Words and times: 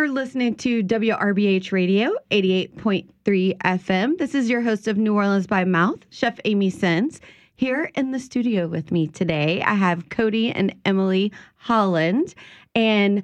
You're 0.00 0.08
listening 0.08 0.54
to 0.54 0.82
WRBH 0.82 1.72
Radio 1.72 2.14
88.3 2.30 3.58
FM. 3.58 4.16
This 4.16 4.34
is 4.34 4.48
your 4.48 4.62
host 4.62 4.88
of 4.88 4.96
New 4.96 5.14
Orleans 5.14 5.46
by 5.46 5.64
Mouth, 5.64 5.98
Chef 6.08 6.40
Amy 6.46 6.70
Sins. 6.70 7.20
Here 7.54 7.90
in 7.94 8.10
the 8.10 8.18
studio 8.18 8.66
with 8.66 8.90
me 8.92 9.08
today, 9.08 9.60
I 9.60 9.74
have 9.74 10.08
Cody 10.08 10.52
and 10.52 10.74
Emily 10.86 11.30
Holland. 11.56 12.34
And 12.74 13.22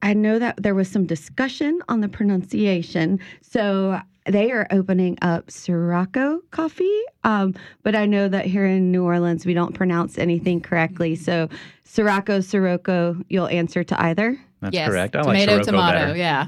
I 0.00 0.14
know 0.14 0.38
that 0.38 0.62
there 0.62 0.76
was 0.76 0.88
some 0.88 1.06
discussion 1.06 1.80
on 1.88 2.02
the 2.02 2.08
pronunciation. 2.08 3.18
So 3.40 4.00
they 4.26 4.52
are 4.52 4.68
opening 4.70 5.18
up 5.22 5.50
Sirocco 5.50 6.40
coffee. 6.52 7.00
Um, 7.24 7.52
but 7.82 7.96
I 7.96 8.06
know 8.06 8.28
that 8.28 8.46
here 8.46 8.64
in 8.64 8.92
New 8.92 9.02
Orleans, 9.02 9.44
we 9.44 9.54
don't 9.54 9.74
pronounce 9.74 10.18
anything 10.18 10.60
correctly. 10.60 11.16
So 11.16 11.48
Sirocco, 11.82 12.42
Sirocco, 12.42 13.16
you'll 13.28 13.48
answer 13.48 13.82
to 13.82 14.00
either. 14.00 14.38
That's 14.60 14.74
yes. 14.74 14.88
correct. 14.88 15.16
I 15.16 15.22
tomato, 15.22 15.56
like 15.56 15.64
Sirocco 15.64 15.78
tomato. 15.78 15.98
better. 15.98 16.16
Yeah. 16.16 16.46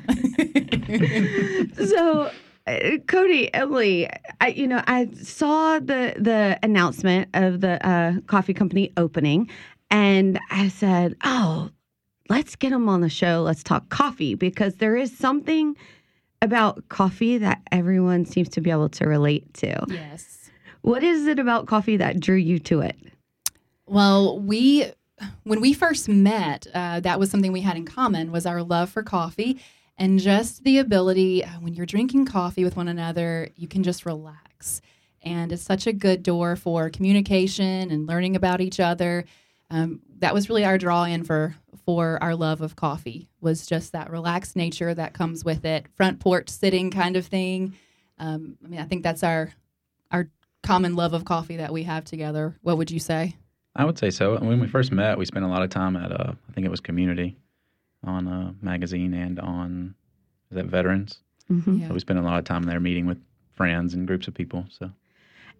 so 1.86 2.30
uh, 2.66 2.98
Cody, 3.06 3.52
Emily, 3.54 4.08
I, 4.40 4.48
you 4.48 4.66
know, 4.68 4.82
I 4.86 5.08
saw 5.22 5.78
the 5.78 6.14
the 6.18 6.58
announcement 6.62 7.28
of 7.34 7.60
the 7.60 7.84
uh, 7.86 8.20
coffee 8.26 8.54
company 8.54 8.92
opening, 8.96 9.48
and 9.90 10.38
I 10.50 10.68
said, 10.68 11.16
"Oh, 11.24 11.70
let's 12.28 12.56
get 12.56 12.70
them 12.70 12.88
on 12.88 13.00
the 13.00 13.08
show. 13.08 13.42
Let's 13.42 13.62
talk 13.62 13.88
coffee 13.88 14.34
because 14.34 14.76
there 14.76 14.96
is 14.96 15.16
something 15.16 15.76
about 16.40 16.88
coffee 16.88 17.38
that 17.38 17.62
everyone 17.70 18.24
seems 18.24 18.48
to 18.50 18.60
be 18.60 18.70
able 18.70 18.88
to 18.90 19.06
relate 19.06 19.54
to. 19.54 19.84
yes. 19.88 20.50
What 20.82 21.04
is 21.04 21.28
it 21.28 21.38
about 21.38 21.66
coffee 21.66 21.96
that 21.98 22.18
drew 22.18 22.34
you 22.36 22.58
to 22.60 22.80
it? 22.80 22.96
Well, 23.86 24.40
we 24.40 24.90
when 25.44 25.60
we 25.60 25.72
first 25.72 26.08
met, 26.08 26.66
uh, 26.74 27.00
that 27.00 27.18
was 27.18 27.30
something 27.30 27.52
we 27.52 27.60
had 27.60 27.76
in 27.76 27.84
common 27.84 28.32
was 28.32 28.46
our 28.46 28.62
love 28.62 28.90
for 28.90 29.02
coffee 29.02 29.60
and 29.98 30.18
just 30.18 30.64
the 30.64 30.78
ability 30.78 31.44
uh, 31.44 31.48
when 31.60 31.74
you're 31.74 31.86
drinking 31.86 32.26
coffee 32.26 32.64
with 32.64 32.76
one 32.76 32.88
another, 32.88 33.48
you 33.56 33.68
can 33.68 33.82
just 33.82 34.06
relax. 34.06 34.80
And 35.22 35.52
it's 35.52 35.62
such 35.62 35.86
a 35.86 35.92
good 35.92 36.22
door 36.22 36.56
for 36.56 36.90
communication 36.90 37.90
and 37.90 38.06
learning 38.06 38.34
about 38.34 38.60
each 38.60 38.80
other. 38.80 39.24
Um, 39.70 40.00
that 40.18 40.34
was 40.34 40.48
really 40.48 40.64
our 40.64 40.78
draw 40.78 41.04
in 41.04 41.24
for 41.24 41.54
for 41.84 42.18
our 42.22 42.36
love 42.36 42.60
of 42.60 42.76
coffee 42.76 43.28
was 43.40 43.66
just 43.66 43.92
that 43.92 44.10
relaxed 44.10 44.54
nature 44.54 44.94
that 44.94 45.14
comes 45.14 45.44
with 45.44 45.64
it, 45.64 45.86
front 45.96 46.20
porch 46.20 46.48
sitting 46.48 46.90
kind 46.90 47.16
of 47.16 47.26
thing. 47.26 47.74
Um, 48.18 48.56
I 48.64 48.68
mean, 48.68 48.80
I 48.80 48.84
think 48.84 49.02
that's 49.02 49.22
our 49.22 49.52
our 50.10 50.28
common 50.62 50.94
love 50.94 51.12
of 51.12 51.24
coffee 51.24 51.56
that 51.56 51.72
we 51.72 51.84
have 51.84 52.04
together. 52.04 52.56
What 52.62 52.76
would 52.78 52.90
you 52.90 53.00
say? 53.00 53.36
I 53.74 53.84
would 53.84 53.98
say 53.98 54.10
so. 54.10 54.38
When 54.38 54.60
we 54.60 54.66
first 54.66 54.92
met, 54.92 55.16
we 55.18 55.24
spent 55.24 55.44
a 55.44 55.48
lot 55.48 55.62
of 55.62 55.70
time 55.70 55.96
at, 55.96 56.12
uh, 56.12 56.32
I 56.48 56.52
think 56.52 56.66
it 56.66 56.70
was 56.70 56.80
Community 56.80 57.36
on 58.04 58.26
a 58.26 58.54
magazine 58.60 59.14
and 59.14 59.40
on, 59.40 59.94
is 60.50 60.56
that 60.56 60.66
Veterans? 60.66 61.20
Mhm. 61.50 61.80
Yeah. 61.80 61.88
So 61.88 61.94
we 61.94 62.00
spent 62.00 62.18
a 62.18 62.22
lot 62.22 62.38
of 62.38 62.44
time 62.44 62.64
there 62.64 62.80
meeting 62.80 63.06
with 63.06 63.18
friends 63.54 63.94
and 63.94 64.06
groups 64.06 64.28
of 64.28 64.34
people. 64.34 64.66
So 64.70 64.90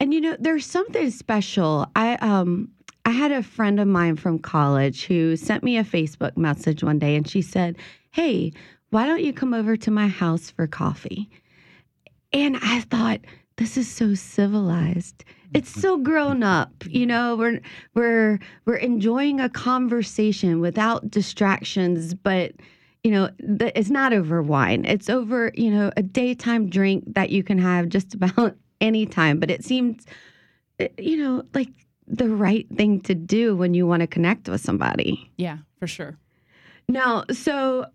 And 0.00 0.12
you 0.12 0.20
know, 0.20 0.36
there's 0.38 0.66
something 0.66 1.10
special. 1.10 1.86
I 1.94 2.14
um 2.16 2.68
I 3.04 3.10
had 3.10 3.32
a 3.32 3.42
friend 3.42 3.80
of 3.80 3.88
mine 3.88 4.16
from 4.16 4.38
college 4.38 5.04
who 5.06 5.36
sent 5.36 5.62
me 5.64 5.76
a 5.76 5.84
Facebook 5.84 6.36
message 6.36 6.82
one 6.84 6.98
day 6.98 7.14
and 7.16 7.28
she 7.28 7.42
said, 7.42 7.76
"Hey, 8.10 8.52
why 8.90 9.06
don't 9.06 9.22
you 9.22 9.32
come 9.32 9.54
over 9.54 9.76
to 9.76 9.90
my 9.90 10.08
house 10.08 10.50
for 10.50 10.66
coffee?" 10.66 11.28
And 12.32 12.56
I 12.62 12.80
thought, 12.80 13.20
this 13.56 13.76
is 13.76 13.90
so 13.90 14.14
civilized. 14.14 15.24
It's 15.54 15.70
so 15.70 15.98
grown 15.98 16.42
up. 16.42 16.72
You 16.86 17.06
know, 17.06 17.36
we're 17.36 17.60
we're 17.94 18.38
we're 18.64 18.76
enjoying 18.76 19.40
a 19.40 19.48
conversation 19.48 20.60
without 20.60 21.10
distractions, 21.10 22.14
but 22.14 22.52
you 23.04 23.10
know, 23.10 23.30
the, 23.38 23.76
it's 23.78 23.90
not 23.90 24.12
over 24.12 24.42
wine. 24.42 24.84
It's 24.84 25.10
over, 25.10 25.50
you 25.54 25.70
know, 25.70 25.90
a 25.96 26.02
daytime 26.02 26.68
drink 26.70 27.04
that 27.14 27.30
you 27.30 27.42
can 27.42 27.58
have 27.58 27.88
just 27.88 28.14
about 28.14 28.56
any 28.80 29.06
time. 29.06 29.40
But 29.40 29.50
it 29.50 29.64
seems, 29.64 30.06
uh, 30.80 30.86
you 30.98 31.16
know, 31.16 31.42
like 31.52 31.68
the 32.06 32.28
right 32.28 32.66
thing 32.76 33.00
to 33.02 33.14
do 33.14 33.56
when 33.56 33.74
you 33.74 33.86
want 33.86 34.00
to 34.00 34.06
connect 34.06 34.48
with 34.48 34.60
somebody. 34.60 35.30
Yeah, 35.36 35.58
for 35.78 35.86
sure. 35.86 36.16
Now, 36.88 37.24
so 37.32 37.86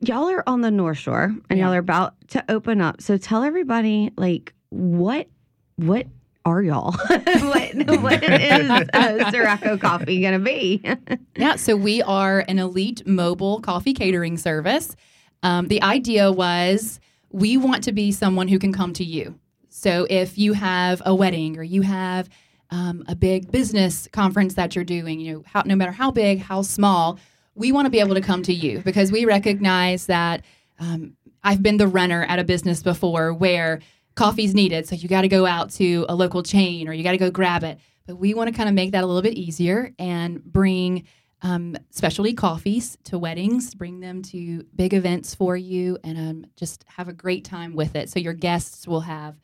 y'all 0.00 0.30
are 0.30 0.42
on 0.48 0.60
the 0.60 0.70
North 0.70 0.98
Shore 0.98 1.34
and 1.48 1.58
y'all 1.58 1.72
are 1.72 1.78
about 1.78 2.14
to 2.28 2.44
open 2.48 2.80
up. 2.80 3.00
So 3.00 3.16
tell 3.16 3.42
everybody, 3.42 4.12
like, 4.16 4.52
what, 4.74 5.28
what 5.76 6.06
are 6.44 6.62
y'all? 6.62 6.92
what, 7.08 8.00
what 8.00 8.22
is 8.22 8.70
uh, 8.70 9.30
Sirocco 9.30 9.78
Coffee 9.78 10.20
gonna 10.20 10.38
be? 10.38 10.82
Yeah, 11.36 11.56
so 11.56 11.74
we 11.74 12.00
are 12.00 12.44
an 12.46 12.60
elite 12.60 13.04
mobile 13.08 13.60
coffee 13.60 13.92
catering 13.92 14.36
service. 14.36 14.94
Um, 15.42 15.66
the 15.66 15.82
idea 15.82 16.30
was 16.30 17.00
we 17.30 17.56
want 17.56 17.82
to 17.84 17.92
be 17.92 18.12
someone 18.12 18.46
who 18.46 18.60
can 18.60 18.72
come 18.72 18.92
to 18.94 19.04
you. 19.04 19.38
So 19.68 20.06
if 20.08 20.38
you 20.38 20.52
have 20.52 21.02
a 21.04 21.12
wedding 21.12 21.58
or 21.58 21.64
you 21.64 21.82
have 21.82 22.28
um, 22.70 23.02
a 23.08 23.16
big 23.16 23.50
business 23.50 24.08
conference 24.12 24.54
that 24.54 24.76
you're 24.76 24.84
doing, 24.84 25.18
you 25.18 25.32
know, 25.32 25.44
how, 25.44 25.62
no 25.66 25.74
matter 25.74 25.90
how 25.90 26.12
big, 26.12 26.38
how 26.38 26.62
small, 26.62 27.18
we 27.56 27.72
want 27.72 27.86
to 27.86 27.90
be 27.90 27.98
able 27.98 28.14
to 28.14 28.20
come 28.20 28.44
to 28.44 28.54
you 28.54 28.78
because 28.80 29.10
we 29.10 29.24
recognize 29.24 30.06
that 30.06 30.44
um, 30.78 31.16
I've 31.42 31.62
been 31.62 31.78
the 31.78 31.88
runner 31.88 32.24
at 32.24 32.38
a 32.38 32.44
business 32.44 32.82
before 32.82 33.34
where 33.34 33.80
coffee's 34.14 34.54
needed. 34.54 34.88
So 34.88 34.94
you 34.94 35.08
got 35.08 35.22
to 35.22 35.28
go 35.28 35.46
out 35.46 35.70
to 35.72 36.06
a 36.08 36.14
local 36.14 36.42
chain 36.42 36.88
or 36.88 36.92
you 36.92 37.02
got 37.02 37.12
to 37.12 37.18
go 37.18 37.30
grab 37.30 37.64
it. 37.64 37.78
But 38.06 38.16
we 38.16 38.34
want 38.34 38.50
to 38.50 38.56
kind 38.56 38.68
of 38.68 38.74
make 38.74 38.92
that 38.92 39.02
a 39.02 39.06
little 39.06 39.22
bit 39.22 39.34
easier 39.34 39.92
and 39.98 40.42
bring 40.44 41.04
um, 41.42 41.76
specialty 41.90 42.32
coffees 42.32 42.96
to 43.04 43.18
weddings, 43.18 43.74
bring 43.74 44.00
them 44.00 44.22
to 44.22 44.64
big 44.74 44.94
events 44.94 45.34
for 45.34 45.56
you, 45.56 45.98
and 46.02 46.18
um, 46.18 46.46
just 46.56 46.84
have 46.88 47.08
a 47.08 47.12
great 47.12 47.44
time 47.44 47.74
with 47.74 47.96
it. 47.96 48.08
So 48.08 48.18
your 48.18 48.32
guests 48.32 48.86
will 48.88 49.02
have 49.02 49.36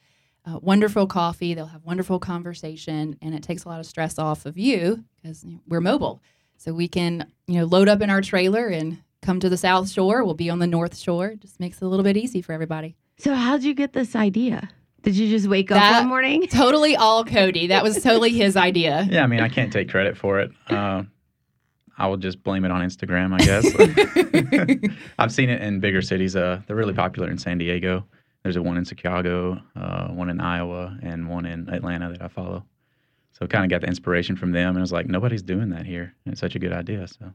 uh, 0.46 0.58
wonderful 0.62 1.06
coffee, 1.06 1.52
they'll 1.52 1.66
have 1.66 1.84
wonderful 1.84 2.18
conversation, 2.18 3.16
and 3.20 3.34
it 3.34 3.42
takes 3.42 3.64
a 3.64 3.68
lot 3.68 3.80
of 3.80 3.86
stress 3.86 4.18
off 4.18 4.46
of 4.46 4.56
you 4.56 5.04
because 5.16 5.44
you 5.44 5.52
know, 5.52 5.60
we're 5.68 5.80
mobile. 5.80 6.22
So 6.56 6.72
we 6.72 6.88
can, 6.88 7.30
you 7.46 7.60
know, 7.60 7.66
load 7.66 7.88
up 7.88 8.00
in 8.00 8.08
our 8.08 8.22
trailer 8.22 8.66
and 8.68 9.02
come 9.22 9.40
to 9.40 9.50
the 9.50 9.56
South 9.58 9.90
Shore. 9.90 10.24
We'll 10.24 10.34
be 10.34 10.50
on 10.50 10.58
the 10.58 10.66
North 10.66 10.96
Shore. 10.96 11.34
Just 11.34 11.60
makes 11.60 11.78
it 11.78 11.84
a 11.84 11.88
little 11.88 12.04
bit 12.04 12.16
easy 12.16 12.40
for 12.40 12.52
everybody. 12.52 12.96
So 13.20 13.34
how'd 13.34 13.62
you 13.62 13.74
get 13.74 13.92
this 13.92 14.16
idea? 14.16 14.68
Did 15.02 15.16
you 15.16 15.28
just 15.30 15.46
wake 15.48 15.70
up 15.70 15.78
That- 15.78 16.00
one 16.00 16.08
morning? 16.08 16.46
Totally 16.50 16.96
all 16.96 17.24
Cody. 17.24 17.68
That 17.68 17.82
was 17.82 18.02
totally 18.02 18.30
his 18.32 18.56
idea. 18.56 19.06
yeah, 19.10 19.22
I 19.22 19.26
mean, 19.26 19.40
I 19.40 19.48
can't 19.48 19.72
take 19.72 19.88
credit 19.88 20.16
for 20.16 20.40
it. 20.40 20.50
Uh, 20.68 21.04
I 21.96 22.06
will 22.06 22.16
just 22.18 22.42
blame 22.42 22.64
it 22.64 22.70
on 22.70 22.80
Instagram, 22.82 23.34
I 23.34 23.44
guess. 23.44 24.90
I've 25.18 25.32
seen 25.32 25.50
it 25.50 25.62
in 25.62 25.80
bigger 25.80 26.02
cities. 26.02 26.36
Uh, 26.36 26.60
they're 26.66 26.76
really 26.76 26.94
popular 26.94 27.30
in 27.30 27.38
San 27.38 27.58
Diego. 27.58 28.04
There's 28.42 28.56
a 28.56 28.62
one 28.62 28.76
in 28.78 28.84
Chicago, 28.84 29.60
uh, 29.76 30.08
one 30.08 30.30
in 30.30 30.40
Iowa, 30.40 30.98
and 31.02 31.28
one 31.28 31.44
in 31.46 31.68
Atlanta 31.68 32.10
that 32.10 32.22
I 32.22 32.28
follow. 32.28 32.64
So 33.32 33.46
kind 33.46 33.64
of 33.64 33.70
got 33.70 33.82
the 33.82 33.86
inspiration 33.86 34.36
from 34.36 34.52
them, 34.52 34.68
and 34.70 34.78
I 34.78 34.80
was 34.80 34.92
like, 34.92 35.08
nobody's 35.08 35.42
doing 35.42 35.70
that 35.70 35.84
here. 35.86 36.14
And 36.24 36.32
it's 36.32 36.40
such 36.40 36.54
a 36.54 36.58
good 36.58 36.72
idea. 36.72 37.06
So 37.06 37.32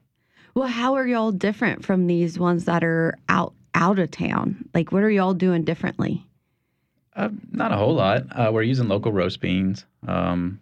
Well, 0.55 0.67
how 0.67 0.95
are 0.95 1.05
y'all 1.07 1.31
different 1.31 1.85
from 1.85 2.07
these 2.07 2.37
ones 2.39 2.65
that 2.65 2.83
are 2.83 3.17
out 3.29 3.53
out 3.75 3.99
of 3.99 4.09
town? 4.09 4.67
Like, 4.73 4.91
what 4.91 5.03
are 5.03 5.09
y'all 5.09 5.35
doing 5.35 5.63
differently? 5.63 6.25
uh, 7.15 7.29
not 7.51 7.71
a 7.71 7.77
whole 7.77 7.93
lot. 7.93 8.23
Uh, 8.31 8.51
we're 8.51 8.61
using 8.61 8.87
local 8.87 9.11
roast 9.11 9.39
beans. 9.39 9.85
Um, 10.07 10.59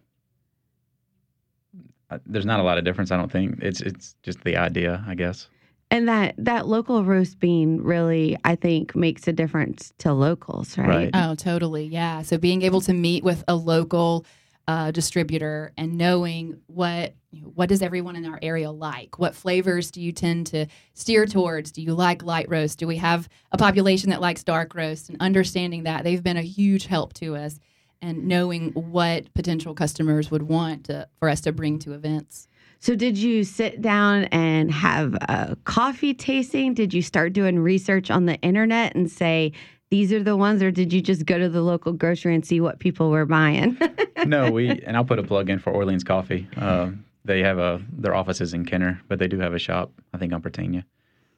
uh, 2.10 2.20
there's 2.28 2.46
not 2.46 2.60
a 2.60 2.64
lot 2.64 2.78
of 2.78 2.84
difference, 2.84 3.12
I 3.12 3.18
don't 3.18 3.32
think. 3.32 3.60
It's 3.62 3.82
it's 3.82 4.16
just 4.24 4.44
the 4.44 4.58
idea, 4.58 5.04
I 5.08 5.16
guess. 5.16 5.48
And 5.90 6.08
that 6.08 6.36
that 6.38 6.68
local 6.68 7.04
roast 7.04 7.40
bean 7.40 7.82
really, 7.82 8.38
I 8.44 8.56
think, 8.56 8.96
makes 8.96 9.28
a 9.28 9.34
difference 9.34 9.94
to 10.00 10.14
locals, 10.14 10.78
right? 10.78 10.88
Right. 10.88 11.10
Oh, 11.14 11.36
totally. 11.36 11.86
Yeah. 11.86 12.22
So 12.22 12.38
being 12.38 12.62
able 12.62 12.82
to 12.82 12.94
meet 12.94 13.24
with 13.24 13.44
a 13.48 13.56
local 13.56 14.26
uh, 14.68 14.92
distributor 14.92 15.74
and 15.78 15.98
knowing 15.98 16.60
what 16.68 17.14
you 17.32 17.42
know, 17.42 17.48
what 17.48 17.70
does 17.70 17.82
everyone 17.82 18.16
in 18.16 18.26
our 18.26 18.40
area 18.42 18.72
like? 18.72 19.20
What 19.20 19.36
flavors 19.36 19.92
do 19.92 20.02
you 20.02 20.12
tend 20.12 20.48
to 20.48 20.68
steer 20.94 21.26
towards? 21.26 21.72
Do 21.72 21.82
you 21.82 21.94
like 21.94 22.24
light 22.24 22.50
roast? 22.50 22.80
Do 22.80 22.88
we 22.88 22.98
have 22.98 23.28
a 23.52 23.58
population 23.58 24.12
that 24.12 24.22
likes 24.22 24.44
dark 24.44 24.76
roast? 24.76 25.10
And 25.10 25.18
understanding 25.20 25.84
that 25.84 26.04
they've 26.04 26.24
been 26.24 26.38
a 26.38 26.44
huge 26.44 26.86
help 26.86 27.14
to 27.16 27.36
us 27.36 27.60
and 28.02 28.28
knowing 28.28 28.72
what 28.74 29.34
potential 29.34 29.74
customers 29.74 30.30
would 30.30 30.44
want 30.44 30.86
to, 30.86 31.08
for 31.20 31.30
us 31.30 31.42
to 31.42 31.52
bring 31.52 31.80
to 31.80 31.94
events. 31.94 32.48
So, 32.80 32.96
did 32.96 33.18
you 33.18 33.46
sit 33.46 33.82
down 33.82 34.26
and 34.26 34.70
have 34.70 35.14
a 35.16 35.56
coffee 35.64 36.14
tasting? 36.14 36.74
Did 36.74 36.94
you 36.94 37.02
start 37.02 37.32
doing 37.32 37.58
research 37.60 38.12
on 38.12 38.26
the 38.26 38.36
internet 38.42 38.94
and 38.94 39.10
say, 39.10 39.54
these 39.94 40.12
are 40.12 40.24
the 40.24 40.36
ones, 40.36 40.64
or 40.64 40.72
did 40.72 40.92
you 40.92 41.02
just 41.02 41.24
go 41.28 41.38
to 41.38 41.48
the 41.48 41.62
local 41.62 41.94
grocery 41.94 42.34
and 42.34 42.44
see 42.44 42.60
what 42.60 42.80
people 42.80 43.12
were 43.12 43.28
buying? 43.28 43.78
no, 44.26 44.50
we 44.50 44.70
and 44.88 44.98
I'll 44.98 45.06
put 45.06 45.20
a 45.20 45.24
plug 45.24 45.52
in 45.52 45.60
for 45.60 45.72
Orleans 45.72 46.04
Coffee. 46.04 46.48
Uh, 46.58 46.90
they 47.26 47.44
have 47.44 47.60
a 47.60 47.80
their 47.96 48.16
offices 48.16 48.56
in 48.56 48.66
Kenner, 48.66 49.00
but 49.08 49.20
they 49.20 49.28
do 49.28 49.38
have 49.38 49.54
a 49.54 49.60
shop 49.60 49.92
I 50.12 50.18
think 50.18 50.34
on 50.34 50.42
Prytania. 50.42 50.84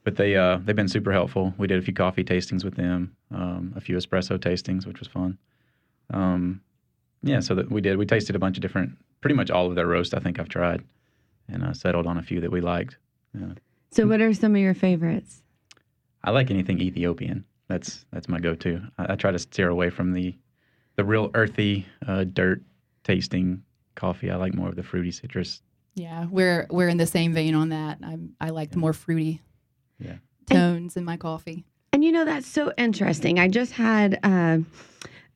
But 0.06 0.16
they 0.16 0.38
uh, 0.38 0.60
they've 0.63 0.74
been 0.74 0.88
super 0.88 1.12
helpful. 1.12 1.54
We 1.57 1.68
did 1.68 1.80
a 1.80 1.81
few 1.81 1.94
coffee 1.94 2.24
tastings 2.24 2.63
with 2.63 2.75
them, 2.75 3.13
um, 3.30 3.74
a 3.75 3.81
few 3.81 3.98
espresso 3.98 4.38
tastings, 4.40 4.88
which 4.88 5.00
was 5.00 5.10
fun. 5.10 5.38
Um, 6.13 6.62
yeah, 7.24 7.42
so 7.42 7.56
that 7.56 7.69
we 7.69 7.81
did. 7.81 7.98
We 7.98 8.06
tasted 8.06 8.38
a 8.38 8.40
bunch 8.40 8.56
of 8.56 8.62
different, 8.62 8.98
pretty 9.19 9.36
much 9.36 9.52
all 9.52 9.68
of 9.68 9.75
their 9.75 9.88
roast. 9.88 10.13
I 10.13 10.19
think 10.19 10.40
I've 10.40 10.48
tried, 10.48 10.81
and 11.50 11.62
uh, 11.62 11.74
settled 11.74 12.07
on 12.07 12.18
a 12.18 12.24
few 12.24 12.40
that 12.40 12.52
we 12.52 12.62
liked. 12.62 12.96
Yeah. 13.38 13.56
so, 13.92 14.07
what 14.07 14.22
are 14.22 14.34
some 14.34 14.56
of 14.56 14.62
your 14.62 14.75
favorites? 14.75 15.42
I 16.24 16.31
like 16.31 16.50
anything 16.50 16.80
Ethiopian. 16.80 17.44
That's 17.67 18.06
that's 18.12 18.27
my 18.29 18.39
go-to. 18.39 18.81
I, 18.97 19.13
I 19.13 19.15
try 19.15 19.31
to 19.31 19.39
steer 19.39 19.69
away 19.69 19.89
from 19.89 20.13
the 20.13 20.35
the 20.95 21.03
real 21.03 21.31
earthy, 21.33 21.85
uh, 22.07 22.23
dirt 22.25 22.62
tasting 23.03 23.63
coffee. 23.95 24.31
I 24.31 24.35
like 24.35 24.53
more 24.53 24.69
of 24.69 24.75
the 24.75 24.83
fruity 24.83 25.12
citrus. 25.12 25.62
Yeah, 25.95 26.25
we're 26.29 26.67
we're 26.69 26.89
in 26.89 26.97
the 26.97 27.06
same 27.07 27.33
vein 27.33 27.56
on 27.56 27.69
that. 27.69 28.00
I'm 28.03 28.35
I 28.39 28.50
like 28.50 28.71
the 28.71 28.77
more 28.77 28.94
fruity 28.94 29.41
Yeah. 30.00 30.17
tones 30.50 30.97
in 30.97 31.06
my 31.06 31.17
coffee. 31.17 31.65
And 31.94 32.03
you 32.03 32.12
know, 32.12 32.25
that's 32.25 32.47
so 32.47 32.73
interesting. 32.77 33.39
I 33.39 33.47
just 33.47 33.71
had 33.71 34.19
uh, 34.23 34.57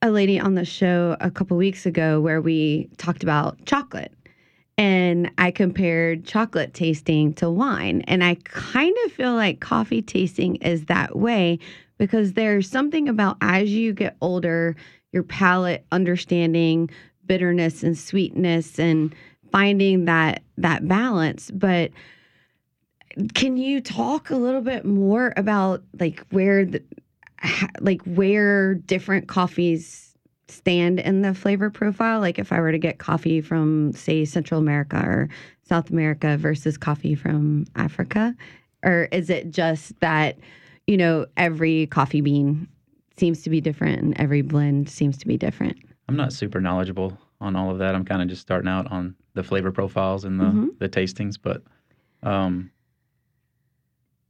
a 0.02 0.12
lady 0.12 0.40
on 0.40 0.56
the 0.56 0.66
show 0.66 1.16
a 1.22 1.32
couple 1.32 1.56
weeks 1.58 1.86
ago 1.86 2.20
where 2.20 2.42
we 2.42 2.90
talked 2.98 3.24
about 3.24 3.66
chocolate. 3.66 4.14
And 4.78 5.32
I 5.38 5.52
compared 5.52 6.26
chocolate 6.26 6.74
tasting 6.74 7.34
to 7.36 7.50
wine. 7.50 8.02
And 8.08 8.24
I 8.24 8.36
kind 8.46 8.96
of 9.06 9.12
feel 9.12 9.34
like 9.36 9.60
coffee 9.60 10.02
tasting 10.02 10.56
is 10.58 10.86
that 10.86 11.18
way 11.18 11.60
because 12.00 12.34
there's 12.34 12.68
something 12.68 13.08
about 13.08 13.38
as 13.42 13.70
you 13.70 13.94
get 13.94 14.18
older, 14.22 14.76
your 15.12 15.22
palate 15.22 15.86
understanding 15.92 16.90
bitterness 17.28 17.84
and 17.84 17.96
sweetness 17.96 18.80
and 18.80 19.14
finding 19.52 20.06
that 20.06 20.42
that 20.58 20.88
balance. 20.88 21.52
But 21.52 21.92
can 23.36 23.58
you 23.58 23.82
talk 23.82 24.32
a 24.32 24.36
little 24.36 24.62
bit 24.62 24.86
more 24.86 25.34
about 25.38 25.84
like 26.00 26.26
where 26.32 26.66
the 26.66 26.82
like 27.80 28.02
where 28.04 28.76
different 28.76 29.28
coffees 29.28 30.16
stand 30.48 31.00
in 31.00 31.22
the 31.22 31.34
flavor 31.34 31.70
profile 31.70 32.20
like 32.20 32.40
if 32.40 32.52
i 32.52 32.60
were 32.60 32.72
to 32.72 32.80
get 32.80 32.98
coffee 32.98 33.40
from 33.40 33.94
say 33.94 34.26
central 34.26 34.60
america 34.60 34.98
or 34.98 35.30
south 35.64 35.92
america 35.92 36.38
versus 36.38 36.76
coffee 36.76 37.14
from 37.14 37.66
africa 37.76 38.36
or 38.84 39.08
is 39.12 39.30
it 39.30 39.52
just 39.52 39.98
that 40.00 40.40
you 40.90 40.98
know 40.98 41.26
every 41.38 41.86
coffee 41.88 42.22
bean 42.22 42.68
seems 43.18 43.44
to 43.44 43.50
be 43.50 43.62
different 43.62 44.02
and 44.02 44.20
every 44.20 44.42
blend 44.42 44.90
seems 44.90 45.18
to 45.18 45.28
be 45.28 45.38
different 45.38 45.78
I'm 46.08 46.16
not 46.16 46.34
super 46.34 46.60
knowledgeable 46.60 47.16
on 47.40 47.56
all 47.56 47.70
of 47.70 47.78
that. 47.78 47.94
I'm 47.94 48.04
kind 48.04 48.24
of 48.24 48.28
just 48.28 48.42
starting 48.42 48.68
out 48.68 48.92
on 48.92 49.16
the 49.36 49.44
flavor 49.44 49.72
profiles 49.72 50.26
and 50.26 50.40
the 50.40 50.46
Mhm. 50.46 50.80
the 50.80 50.90
tastings, 50.90 51.38
but 51.40 51.62
um, 52.24 52.72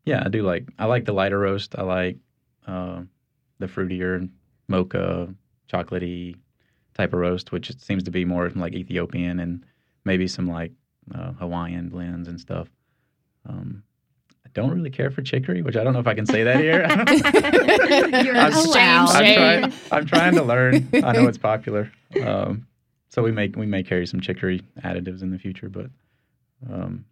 yeah, 0.05 0.21
I 0.25 0.29
do 0.29 0.43
like 0.43 0.67
I 0.77 0.85
like 0.85 1.05
the 1.05 1.13
lighter 1.13 1.39
roast. 1.39 1.77
I 1.77 1.83
like 1.83 2.17
uh, 2.67 3.03
the 3.59 3.67
fruitier 3.67 4.29
mocha, 4.67 5.33
chocolatey 5.71 6.35
type 6.95 7.13
of 7.13 7.19
roast, 7.19 7.53
which 7.53 7.73
seems 7.79 8.03
to 8.03 8.11
be 8.11 8.25
more 8.25 8.49
like 8.49 8.73
Ethiopian 8.73 9.39
and 9.39 9.65
maybe 10.03 10.27
some 10.27 10.47
like 10.47 10.73
uh, 11.15 11.31
Hawaiian 11.33 11.87
blends 11.89 12.27
and 12.27 12.39
stuff. 12.39 12.69
Um, 13.45 13.83
I 14.55 14.61
don't 14.61 14.71
really 14.71 14.89
care 14.89 15.11
for 15.11 15.21
chicory, 15.21 15.61
which 15.61 15.75
I 15.75 15.83
don't 15.83 15.93
know 15.93 15.99
if 15.99 16.07
I 16.07 16.13
can 16.13 16.25
say 16.25 16.43
that 16.43 16.59
here. 16.59 16.81
You're 18.23 18.37
I'm, 18.37 18.53
allowed. 18.53 19.09
I'm 19.09 19.33
trying, 19.33 19.73
I'm 19.91 20.05
trying 20.05 20.35
to 20.35 20.43
learn. 20.43 20.89
I 20.93 21.11
know 21.13 21.27
it's 21.27 21.37
popular. 21.37 21.91
Um, 22.23 22.65
so 23.09 23.21
we 23.21 23.31
may 23.31 23.49
we 23.49 23.65
may 23.65 23.83
carry 23.83 24.05
some 24.05 24.21
chicory 24.21 24.61
additives 24.83 25.21
in 25.21 25.31
the 25.31 25.39
future, 25.39 25.69
but 25.69 25.87
um, 26.69 27.05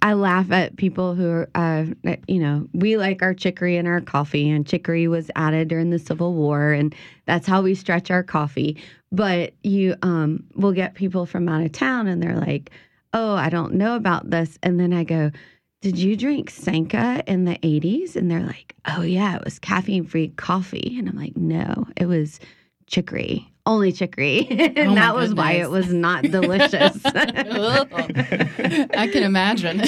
I 0.00 0.12
laugh 0.12 0.50
at 0.52 0.76
people 0.76 1.14
who 1.14 1.28
are, 1.28 1.50
uh, 1.54 1.86
you 2.28 2.38
know, 2.38 2.68
we 2.72 2.96
like 2.96 3.22
our 3.22 3.34
chicory 3.34 3.76
in 3.76 3.86
our 3.86 4.00
coffee, 4.00 4.48
and 4.48 4.66
chicory 4.66 5.08
was 5.08 5.30
added 5.34 5.68
during 5.68 5.90
the 5.90 5.98
Civil 5.98 6.34
War, 6.34 6.72
and 6.72 6.94
that's 7.26 7.46
how 7.46 7.62
we 7.62 7.74
stretch 7.74 8.10
our 8.10 8.22
coffee. 8.22 8.76
But 9.10 9.54
you 9.62 9.96
um, 10.02 10.44
will 10.54 10.72
get 10.72 10.94
people 10.94 11.26
from 11.26 11.48
out 11.48 11.64
of 11.64 11.72
town, 11.72 12.06
and 12.06 12.22
they're 12.22 12.36
like, 12.36 12.70
"Oh, 13.12 13.34
I 13.34 13.48
don't 13.48 13.74
know 13.74 13.96
about 13.96 14.30
this," 14.30 14.58
and 14.62 14.78
then 14.78 14.92
I 14.92 15.04
go. 15.04 15.30
Did 15.82 15.98
you 15.98 16.16
drink 16.16 16.48
Sanka 16.48 17.24
in 17.26 17.44
the 17.44 17.56
80s? 17.56 18.14
And 18.14 18.30
they're 18.30 18.46
like, 18.46 18.76
oh, 18.86 19.02
yeah, 19.02 19.34
it 19.36 19.44
was 19.44 19.58
caffeine 19.58 20.04
free 20.04 20.28
coffee. 20.28 20.94
And 20.96 21.08
I'm 21.08 21.16
like, 21.16 21.36
no, 21.36 21.88
it 21.96 22.06
was 22.06 22.38
chicory, 22.86 23.52
only 23.66 23.90
chicory. 23.90 24.46
and 24.50 24.92
Oh, 24.92 24.94
that 24.94 25.16
was 25.16 25.34
why 25.34 25.54
it 25.54 25.70
was 25.70 25.92
not 25.92 26.22
delicious. 26.22 27.00
I 27.04 29.08
can 29.12 29.24
imagine. 29.24 29.82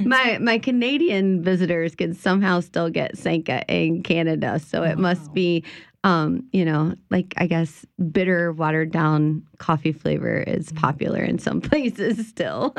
my 0.06 0.38
my 0.38 0.58
Canadian 0.58 1.42
visitors 1.42 1.94
can 1.94 2.14
somehow 2.14 2.60
still 2.60 2.88
get 2.88 3.18
Sanka 3.18 3.66
in 3.68 4.02
Canada, 4.02 4.58
so 4.60 4.82
it 4.82 4.96
must 4.98 5.34
be, 5.34 5.62
um, 6.04 6.44
you 6.52 6.64
know, 6.64 6.94
like 7.10 7.34
I 7.36 7.46
guess 7.46 7.86
bitter, 8.10 8.52
watered 8.52 8.90
down 8.90 9.44
coffee 9.58 9.92
flavor 9.92 10.38
is 10.38 10.72
popular 10.72 11.22
in 11.22 11.38
some 11.38 11.60
places 11.70 12.26
still. 12.26 12.74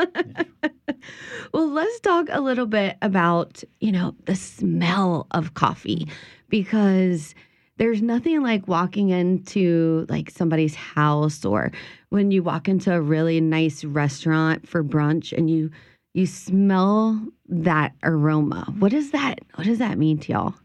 well, 1.54 1.70
let's 1.70 2.00
talk 2.02 2.28
a 2.30 2.42
little 2.42 2.66
bit 2.66 2.98
about 3.02 3.64
you 3.80 3.92
know 3.92 4.16
the 4.26 4.36
smell 4.36 5.28
of 5.32 5.54
coffee 5.54 6.08
because 6.50 7.34
there's 7.78 8.02
nothing 8.02 8.42
like 8.44 8.68
walking 8.68 9.10
into 9.10 10.06
like 10.10 10.30
somebody's 10.30 10.76
house 10.76 11.44
or 11.44 11.72
when 12.10 12.30
you 12.30 12.44
walk 12.44 12.68
into 12.68 12.94
a 12.94 13.02
really 13.02 13.42
nice 13.42 13.84
restaurant 13.84 14.68
for 14.68 14.84
brunch 14.84 15.36
and 15.36 15.50
you 15.50 15.72
you 16.14 16.28
smell 16.28 17.20
that 17.48 17.94
aroma. 18.04 18.72
What 18.78 18.92
does 18.92 19.12
that 19.12 19.40
what 19.56 19.66
does 19.66 19.80
that 19.80 19.98
mean 19.98 20.20
to 20.20 20.32
y'all? 20.34 20.56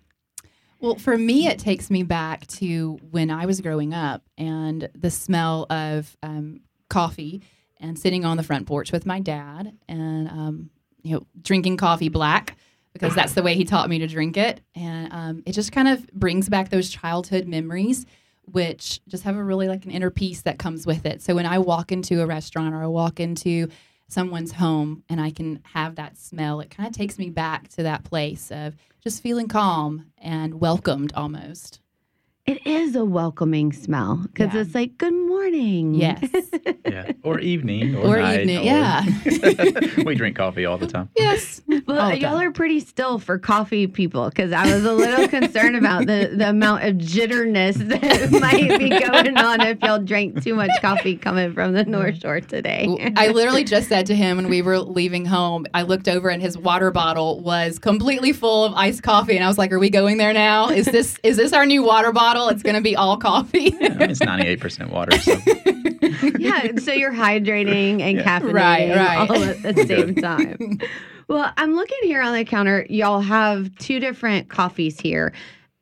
Well, 0.80 0.94
for 0.94 1.18
me, 1.18 1.48
it 1.48 1.58
takes 1.58 1.90
me 1.90 2.04
back 2.04 2.46
to 2.48 2.98
when 3.10 3.30
I 3.30 3.46
was 3.46 3.60
growing 3.60 3.94
up 3.94 4.22
and 4.36 4.88
the 4.94 5.10
smell 5.10 5.66
of 5.70 6.16
um, 6.22 6.60
coffee 6.88 7.42
and 7.80 7.98
sitting 7.98 8.24
on 8.24 8.36
the 8.36 8.42
front 8.44 8.66
porch 8.66 8.92
with 8.92 9.04
my 9.04 9.18
dad 9.18 9.76
and, 9.88 10.28
um, 10.28 10.70
you 11.02 11.14
know, 11.14 11.26
drinking 11.42 11.78
coffee 11.78 12.08
black 12.08 12.56
because 12.92 13.14
that's 13.14 13.34
the 13.34 13.42
way 13.42 13.54
he 13.54 13.64
taught 13.64 13.88
me 13.88 13.98
to 13.98 14.06
drink 14.06 14.36
it. 14.36 14.60
And 14.74 15.12
um, 15.12 15.42
it 15.46 15.52
just 15.52 15.72
kind 15.72 15.88
of 15.88 16.06
brings 16.12 16.48
back 16.48 16.68
those 16.68 16.90
childhood 16.90 17.46
memories, 17.46 18.06
which 18.44 19.00
just 19.08 19.24
have 19.24 19.36
a 19.36 19.42
really 19.42 19.68
like 19.68 19.84
an 19.84 19.90
inner 19.90 20.10
peace 20.10 20.42
that 20.42 20.58
comes 20.58 20.86
with 20.86 21.06
it. 21.06 21.22
So 21.22 21.34
when 21.34 21.46
I 21.46 21.58
walk 21.58 21.92
into 21.92 22.22
a 22.22 22.26
restaurant 22.26 22.74
or 22.74 22.82
I 22.82 22.86
walk 22.86 23.20
into 23.20 23.68
someone's 24.08 24.52
home 24.52 25.04
and 25.08 25.20
I 25.20 25.30
can 25.30 25.60
have 25.74 25.96
that 25.96 26.18
smell, 26.18 26.60
it 26.60 26.70
kind 26.70 26.88
of 26.88 26.94
takes 26.94 27.18
me 27.18 27.30
back 27.30 27.68
to 27.70 27.82
that 27.84 28.04
place 28.04 28.50
of 28.50 28.74
just 29.02 29.22
feeling 29.22 29.48
calm 29.48 30.06
and 30.18 30.60
welcomed 30.60 31.12
almost. 31.14 31.80
It 32.48 32.66
is 32.66 32.96
a 32.96 33.04
welcoming 33.04 33.72
smell 33.74 34.16
because 34.24 34.54
Yeah. 34.54 34.60
it's 34.62 34.74
like 34.74 34.96
good 34.96 35.12
morning. 35.12 35.94
Yes. 35.94 36.22
yeah, 36.86 37.12
or 37.22 37.40
evening, 37.40 37.94
or, 37.94 38.16
Or 38.16 38.18
night, 38.22 38.40
evening, 38.40 38.58
or- 38.60 38.62
yeah. 38.62 39.04
we 40.06 40.14
drink 40.14 40.36
coffee 40.36 40.64
all 40.64 40.78
the 40.78 40.86
time. 40.96 41.10
yes. 41.14 41.60
Well, 41.86 42.00
All 42.00 42.14
y'all 42.14 42.38
time. 42.38 42.48
are 42.48 42.52
pretty 42.52 42.80
still 42.80 43.18
for 43.18 43.38
coffee 43.38 43.86
people 43.86 44.30
because 44.30 44.52
I 44.52 44.64
was 44.74 44.84
a 44.86 44.92
little 44.94 45.28
concerned 45.28 45.76
about 45.76 46.06
the, 46.06 46.32
the 46.34 46.48
amount 46.48 46.84
of 46.84 46.96
jitterness 46.96 47.76
that 47.76 48.30
might 48.40 48.78
be 48.78 48.88
going 48.88 49.36
on 49.36 49.60
if 49.60 49.82
y'all 49.82 49.98
drank 49.98 50.42
too 50.42 50.54
much 50.54 50.70
coffee 50.80 51.16
coming 51.16 51.52
from 51.52 51.74
the 51.74 51.84
North 51.84 52.20
Shore 52.22 52.40
today. 52.40 53.12
I 53.16 53.28
literally 53.28 53.64
just 53.64 53.88
said 53.90 54.06
to 54.06 54.14
him 54.14 54.38
when 54.38 54.48
we 54.48 54.62
were 54.62 54.78
leaving 54.78 55.26
home, 55.26 55.66
I 55.74 55.82
looked 55.82 56.08
over 56.08 56.30
and 56.30 56.40
his 56.40 56.56
water 56.56 56.90
bottle 56.90 57.40
was 57.40 57.78
completely 57.78 58.32
full 58.32 58.64
of 58.64 58.72
iced 58.72 59.02
coffee. 59.02 59.36
And 59.36 59.44
I 59.44 59.48
was 59.48 59.58
like, 59.58 59.70
Are 59.70 59.78
we 59.78 59.90
going 59.90 60.16
there 60.16 60.32
now? 60.32 60.70
Is 60.70 60.86
this 60.86 61.18
is 61.22 61.36
this 61.36 61.52
our 61.52 61.66
new 61.66 61.82
water 61.82 62.10
bottle? 62.12 62.37
It's 62.48 62.62
gonna 62.62 62.80
be 62.80 62.94
all 62.94 63.16
coffee. 63.16 63.74
I 63.80 63.88
mean, 63.88 64.10
it's 64.10 64.20
98% 64.20 64.90
water, 64.90 65.18
so 65.18 65.32
yeah, 66.38 66.76
so 66.78 66.92
you're 66.92 67.12
hydrating 67.12 68.00
and 68.00 68.18
Yeah. 68.18 68.22
caffeinating 68.40 68.52
Right, 68.54 68.96
right. 68.96 69.30
all 69.30 69.42
at 69.42 69.62
the 69.62 69.86
same 69.88 70.14
time. 70.14 70.78
Well, 71.26 71.52
I'm 71.56 71.74
looking 71.74 71.98
here 72.02 72.22
on 72.22 72.32
the 72.34 72.44
counter. 72.44 72.86
Y'all 72.88 73.20
have 73.20 73.74
two 73.78 73.98
different 74.00 74.48
coffees 74.48 75.00
here. 75.00 75.32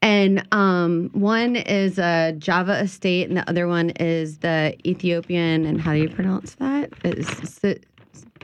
And 0.03 0.47
um, 0.53 1.11
one 1.15 1.57
is 1.57 1.99
a 1.99 2.33
Java 2.39 2.81
Estate, 2.81 3.29
and 3.29 3.37
the 3.39 3.49
other 3.49 3.67
one 3.67 3.91
is 3.91 4.39
the 4.39 4.77
Ethiopian. 4.87 5.65
And 5.65 5.81
how 5.81 5.93
do 5.95 5.99
you 6.01 6.09
pronounce 6.09 6.55
that? 6.57 6.93
It's 7.05 7.49
Si- 7.55 7.77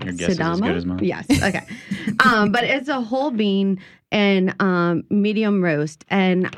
your 0.05 0.13
guess 0.15 0.29
is 0.31 0.41
as 0.41 0.61
good 0.61 0.77
as 0.77 0.87
mine. 0.87 0.99
Yes. 1.03 1.27
Okay. 1.31 1.65
um, 2.25 2.51
but 2.53 2.65
it's 2.65 2.89
a 2.89 3.01
whole 3.01 3.31
bean 3.31 3.79
and 4.11 4.55
um, 4.61 5.05
medium 5.11 5.63
roast. 5.63 6.05
And 6.09 6.55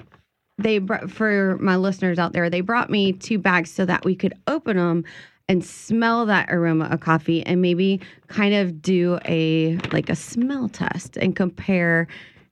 they 0.58 0.78
brought 0.78 1.10
for 1.10 1.58
my 1.60 1.76
listeners 1.76 2.18
out 2.18 2.32
there, 2.32 2.48
they 2.50 2.60
brought 2.60 2.90
me 2.90 3.12
two 3.12 3.38
bags 3.38 3.70
so 3.70 3.84
that 3.84 4.04
we 4.04 4.14
could 4.14 4.34
open 4.46 4.76
them 4.76 5.04
and 5.48 5.64
smell 5.64 6.24
that 6.26 6.50
aroma 6.50 6.86
of 6.86 7.00
coffee 7.00 7.44
and 7.44 7.60
maybe 7.60 8.00
kind 8.28 8.54
of 8.54 8.80
do 8.80 9.18
a 9.26 9.76
like 9.92 10.08
a 10.08 10.16
smell 10.16 10.68
test 10.68 11.16
and 11.16 11.36
compare 11.36 12.06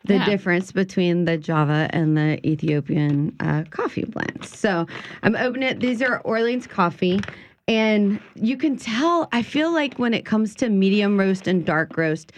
the 0.04 0.14
Yeah. 0.14 0.24
difference 0.24 0.72
between 0.72 1.24
the 1.26 1.38
Java 1.38 1.88
and 1.90 2.16
the 2.16 2.44
Ethiopian 2.46 3.34
uh, 3.40 3.62
coffee 3.70 4.04
blends. 4.04 4.56
So 4.58 4.86
I'm 5.22 5.36
opening 5.36 5.68
it. 5.68 5.80
These 5.80 6.02
are 6.02 6.18
Orleans 6.20 6.66
coffee. 6.66 7.20
And 7.68 8.18
you 8.34 8.56
can 8.56 8.76
tell, 8.76 9.28
I 9.30 9.42
feel 9.42 9.72
like 9.72 9.94
when 9.98 10.12
it 10.12 10.24
comes 10.24 10.56
to 10.56 10.68
medium 10.68 11.18
roast 11.18 11.46
and 11.46 11.64
dark 11.64 11.96
roast, 11.96 12.32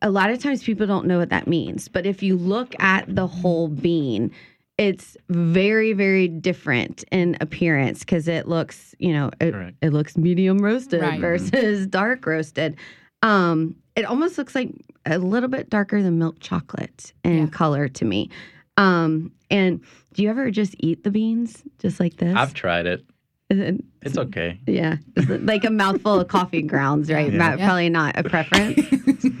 a 0.00 0.08
lot 0.10 0.30
of 0.30 0.42
times 0.42 0.62
people 0.64 0.86
don't 0.86 1.06
know 1.06 1.18
what 1.18 1.28
that 1.28 1.46
means. 1.46 1.86
But 1.88 2.06
if 2.06 2.22
you 2.22 2.34
look 2.36 2.74
at 2.82 3.14
the 3.14 3.26
whole 3.26 3.68
bean, 3.68 4.30
it's 4.80 5.14
very, 5.28 5.92
very 5.92 6.26
different 6.26 7.04
in 7.12 7.36
appearance 7.42 7.98
because 8.00 8.26
it 8.28 8.48
looks, 8.48 8.94
you 8.98 9.12
know, 9.12 9.30
it, 9.38 9.52
Correct. 9.52 9.76
it 9.82 9.92
looks 9.92 10.16
medium 10.16 10.56
roasted 10.58 11.02
Right. 11.02 11.20
versus 11.20 11.86
dark 11.98 12.24
roasted. 12.24 12.76
Um, 13.22 13.76
it 13.94 14.06
almost 14.06 14.38
looks 14.38 14.54
like 14.54 14.70
a 15.04 15.18
little 15.18 15.50
bit 15.50 15.68
darker 15.68 16.02
than 16.02 16.18
milk 16.18 16.36
chocolate 16.40 17.12
in 17.24 17.38
Yeah. 17.40 17.46
color 17.48 17.88
to 17.88 18.04
me. 18.06 18.30
Um, 18.78 19.32
and 19.50 19.82
do 20.14 20.22
you 20.22 20.30
ever 20.30 20.50
just 20.50 20.74
eat 20.78 21.04
the 21.04 21.10
beans 21.10 21.62
just 21.78 22.00
like 22.00 22.16
this? 22.16 22.34
I've 22.34 22.54
tried 22.54 22.86
it. 22.86 23.04
And 23.50 23.82
It's 24.00 24.16
okay. 24.16 24.60
yeah, 24.66 24.96
Just 25.18 25.28
like 25.42 25.64
a 25.64 25.70
mouthful 25.70 26.20
of 26.20 26.28
coffee 26.28 26.62
grounds, 26.62 27.10
right? 27.10 27.30
Yeah. 27.32 27.36
Not- 27.38 27.58
Yeah. 27.58 27.66
Probably 27.66 27.88
not 27.90 28.16
a 28.18 28.22
preference. 28.22 28.80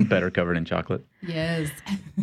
Better 0.08 0.30
covered 0.30 0.56
in 0.58 0.64
chocolate. 0.66 1.06
yes. 1.22 1.70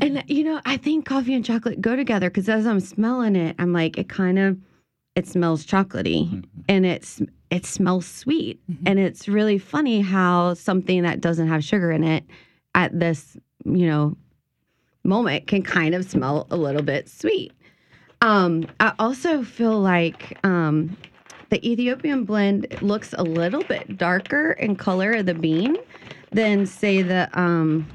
And 0.02 0.24
you 0.28 0.44
know, 0.44 0.62
I 0.66 0.78
think 0.78 1.06
coffee 1.06 1.34
and 1.34 1.44
chocolate 1.44 1.82
go 1.82 1.96
together 1.96 2.30
because 2.30 2.50
as 2.50 2.66
I'm 2.68 2.80
smelling 2.80 3.36
it, 3.36 3.56
I'm 3.60 3.74
like, 3.74 3.98
it 3.98 4.10
kind 4.10 4.38
of, 4.40 4.58
it 5.16 5.28
smells 5.28 5.66
chocolatey, 5.66 6.30
Mhm. 6.30 6.46
and 6.70 6.86
it's 6.86 7.22
it 7.50 7.66
smells 7.66 8.06
sweet, 8.06 8.60
Mhm. 8.70 8.78
and 8.86 9.00
it's 9.00 9.28
really 9.28 9.58
funny 9.58 10.02
how 10.02 10.54
something 10.54 11.04
that 11.04 11.22
doesn't 11.22 11.48
have 11.48 11.64
sugar 11.64 11.92
in 11.92 12.04
it 12.04 12.24
at 12.76 12.98
this 13.00 13.38
you 13.66 13.86
know 13.88 14.16
moment 15.04 15.48
can 15.48 15.62
kind 15.64 15.96
of 15.96 16.04
smell 16.10 16.46
a 16.52 16.58
little 16.58 16.82
bit 16.84 17.08
sweet. 17.10 17.52
Um, 18.22 18.66
I 18.80 18.92
also 19.00 19.44
feel 19.44 19.80
like 19.80 20.38
um, 20.46 20.98
the 21.50 21.66
Ethiopian 21.68 22.24
blend 22.26 22.68
looks 22.82 23.14
a 23.18 23.24
little 23.24 23.64
bit 23.64 23.98
darker 23.98 24.52
in 24.52 24.76
color 24.76 25.14
of 25.14 25.26
the 25.28 25.34
bean 25.34 25.78
than 26.32 26.66
say 26.66 27.02
the 27.02 27.30
um, 27.40 27.88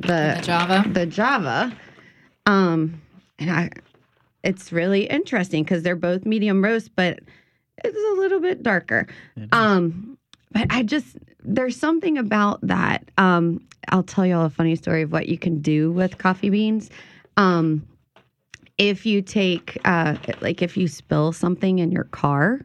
The 0.00 0.40
Java. 0.42 0.84
the 0.90 1.06
Java. 1.06 1.76
Um, 2.46 3.00
and 3.38 3.50
I, 3.50 3.70
it's 4.42 4.72
really 4.72 5.04
interesting 5.06 5.62
because 5.64 5.82
they're 5.82 5.96
both 5.96 6.24
medium 6.24 6.62
roast, 6.62 6.90
but 6.94 7.20
it's 7.82 7.96
a 7.96 8.20
little 8.20 8.40
bit 8.40 8.62
darker. 8.62 9.06
Um, 9.52 10.18
but 10.52 10.66
I 10.70 10.82
just 10.82 11.16
there's 11.42 11.76
something 11.76 12.16
about 12.18 12.60
that. 12.62 13.10
Um, 13.18 13.60
I'll 13.88 14.02
tell 14.02 14.24
y'all 14.24 14.46
a 14.46 14.50
funny 14.50 14.76
story 14.76 15.02
of 15.02 15.12
what 15.12 15.28
you 15.28 15.38
can 15.38 15.60
do 15.60 15.92
with 15.92 16.18
coffee 16.18 16.50
beans. 16.50 16.90
Um, 17.36 17.86
if 18.78 19.06
you 19.06 19.22
take 19.22 19.78
uh, 19.84 20.16
like 20.40 20.62
if 20.62 20.76
you 20.76 20.88
spill 20.88 21.32
something 21.32 21.78
in 21.78 21.90
your 21.92 22.04
car. 22.04 22.60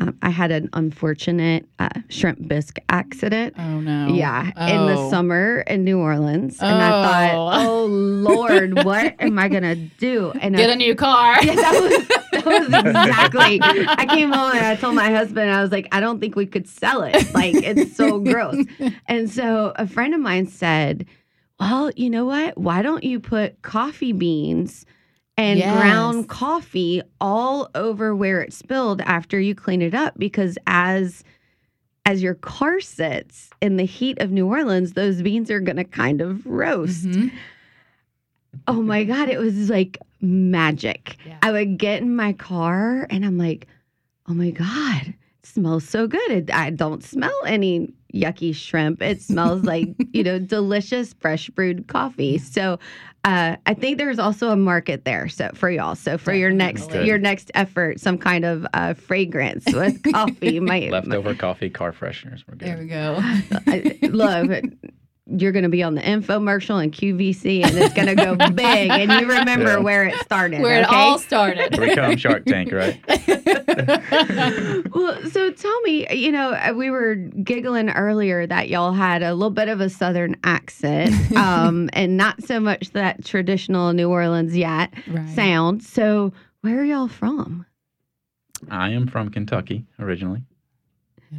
Um, 0.00 0.16
I 0.22 0.30
had 0.30 0.50
an 0.50 0.70
unfortunate 0.72 1.68
uh, 1.78 1.90
shrimp 2.08 2.48
bisque 2.48 2.78
accident. 2.88 3.54
Oh 3.58 3.80
no. 3.80 4.08
Yeah, 4.14 4.46
in 4.46 4.86
the 4.86 4.96
Oh. 4.98 5.10
summer 5.10 5.60
in 5.66 5.84
New 5.84 5.98
Orleans, 5.98 6.58
and 6.60 6.70
I 6.82 6.90
thought, 7.30 7.34
Oh. 7.34 7.82
"Oh 7.82 7.84
Lord, 7.86 8.74
what 8.84 9.14
am 9.20 9.38
I 9.38 9.48
gonna 9.48 9.74
do?" 9.76 10.32
And 10.40 10.56
Get 10.56 10.70
I, 10.70 10.72
a 10.72 10.76
new 10.76 10.94
car. 10.94 11.36
yeah, 11.44 11.54
that 11.54 11.80
was 11.82 12.08
that 12.32 12.46
was 12.46 12.66
exactly. 12.68 13.60
I 13.62 14.06
came 14.06 14.32
home 14.32 14.52
and 14.52 14.64
I 14.64 14.76
told 14.76 14.94
my 14.94 15.10
husband, 15.10 15.50
I 15.50 15.60
was 15.60 15.70
like, 15.70 15.86
"I 15.92 16.00
don't 16.00 16.18
think 16.18 16.34
we 16.34 16.46
could 16.46 16.66
sell 16.66 17.02
it. 17.02 17.34
Like 17.34 17.54
it's 17.56 17.94
so 17.96 18.18
gross." 18.20 18.64
And 19.06 19.28
so 19.30 19.72
a 19.76 19.86
friend 19.86 20.14
of 20.14 20.20
mine 20.20 20.46
said, 20.46 21.04
"Well, 21.58 21.90
you 21.94 22.08
know 22.08 22.24
what? 22.24 22.56
Why 22.56 22.80
don't 22.80 23.04
you 23.04 23.20
put 23.20 23.60
coffee 23.62 24.12
beans?" 24.12 24.86
And 25.40 25.58
Yes. 25.58 25.72
ground 25.74 26.28
coffee 26.28 27.00
all 27.18 27.70
over 27.74 28.14
where 28.14 28.42
it 28.42 28.52
spilled 28.52 29.00
after 29.00 29.40
you 29.40 29.54
clean 29.54 29.80
it 29.80 29.94
up 29.94 30.18
because 30.18 30.58
as 30.66 31.24
as 32.04 32.22
your 32.22 32.34
car 32.34 32.80
sits 32.80 33.48
in 33.62 33.76
the 33.76 33.84
heat 33.84 34.20
of 34.20 34.30
New 34.30 34.46
Orleans, 34.46 34.92
those 34.94 35.22
beans 35.22 35.50
are 35.50 35.60
going 35.60 35.76
to 35.76 35.84
kind 35.84 36.20
of 36.20 36.44
roast. 36.44 37.06
Mhm. 37.06 37.30
Oh 38.66 38.82
my 38.82 39.04
God, 39.04 39.28
it 39.28 39.38
was 39.38 39.70
like 39.70 39.96
magic. 40.20 41.16
Yeah. 41.26 41.36
I 41.42 41.52
would 41.52 41.78
get 41.78 42.02
in 42.02 42.14
my 42.16 42.32
car 42.34 43.06
and 43.10 43.24
I'm 43.24 43.38
like, 43.38 43.66
oh 44.28 44.34
my 44.34 44.50
God, 44.50 45.06
it 45.06 45.46
smells 45.46 45.88
so 45.88 46.06
good. 46.06 46.30
It, 46.30 46.50
I 46.52 46.70
don't 46.70 47.02
smell 47.04 47.32
any 47.46 47.92
yucky 48.12 48.54
shrimp. 48.54 49.02
It 49.02 49.22
smells 49.22 49.62
like, 49.64 49.88
you 50.12 50.22
know, 50.22 50.38
delicious 50.38 51.14
fresh 51.14 51.48
brewed 51.50 51.86
coffee. 51.88 52.38
So 52.38 52.78
uh, 53.24 53.56
I 53.66 53.74
think 53.74 53.98
there's 53.98 54.18
also 54.18 54.48
a 54.48 54.56
market 54.56 55.04
there 55.04 55.28
so 55.28 55.50
for 55.54 55.70
y'all. 55.70 55.94
So 55.94 56.16
for 56.16 56.32
your 56.32 56.50
next 56.50 56.86
Definitely. 56.86 57.08
your 57.08 57.18
next 57.18 57.50
effort, 57.54 58.00
some 58.00 58.16
kind 58.16 58.44
of 58.44 58.66
uh, 58.72 58.94
fragrance 58.94 59.64
with 59.72 60.02
coffee 60.12 60.58
might 60.58 60.90
Leftover 60.90 61.34
coffee, 61.34 61.68
car 61.68 61.92
fresheners. 61.92 62.44
We're 62.48 62.54
There 62.54 62.78
we 62.78 62.86
go. 62.86 63.16
I, 63.66 63.98
look, 64.02 64.62
you're 65.36 65.52
going 65.52 65.62
to 65.62 65.68
be 65.68 65.82
on 65.82 65.94
the 65.94 66.00
infomercial 66.02 66.82
and 66.82 66.92
QVC, 66.92 67.64
and 67.64 67.76
it's 67.78 67.94
going 67.94 68.08
to 68.08 68.14
go 68.14 68.34
big. 68.54 68.90
And 68.90 69.12
you 69.12 69.28
remember 69.28 69.74
Yeah. 69.74 69.78
where 69.78 70.04
it 70.04 70.14
started. 70.20 70.60
Where 70.60 70.80
it 70.80 70.88
all 70.88 71.18
started. 71.18 71.72
Here 71.74 71.80
we 71.82 71.94
come, 71.94 72.16
Shark 72.16 72.44
Tank, 72.46 72.72
right? 72.72 73.00
well, 74.94 75.18
so 75.30 75.50
tell 75.52 75.80
me, 75.82 76.06
you 76.14 76.32
know, 76.32 76.52
uh, 76.52 76.72
we 76.74 76.90
were 76.90 77.14
giggling 77.14 77.90
earlier 77.90 78.46
that 78.46 78.68
y'all 78.68 78.92
had 78.92 79.22
a 79.22 79.34
little 79.34 79.50
bit 79.50 79.68
of 79.68 79.80
a 79.80 79.88
southern 79.90 80.36
accent, 80.44 81.14
um, 81.36 81.88
and 81.92 82.16
not 82.16 82.42
so 82.42 82.58
much 82.60 82.90
that 82.90 83.24
traditional 83.24 83.92
New 83.92 84.08
Orleans 84.10 84.56
yet 84.56 84.92
Right. 85.06 85.28
sound. 85.34 85.82
So, 85.82 86.32
where 86.62 86.80
are 86.80 86.84
y'all 86.84 87.08
from? 87.08 87.66
I 88.70 88.90
am 88.90 89.06
from 89.06 89.30
Kentucky 89.30 89.86
originally. 89.98 90.42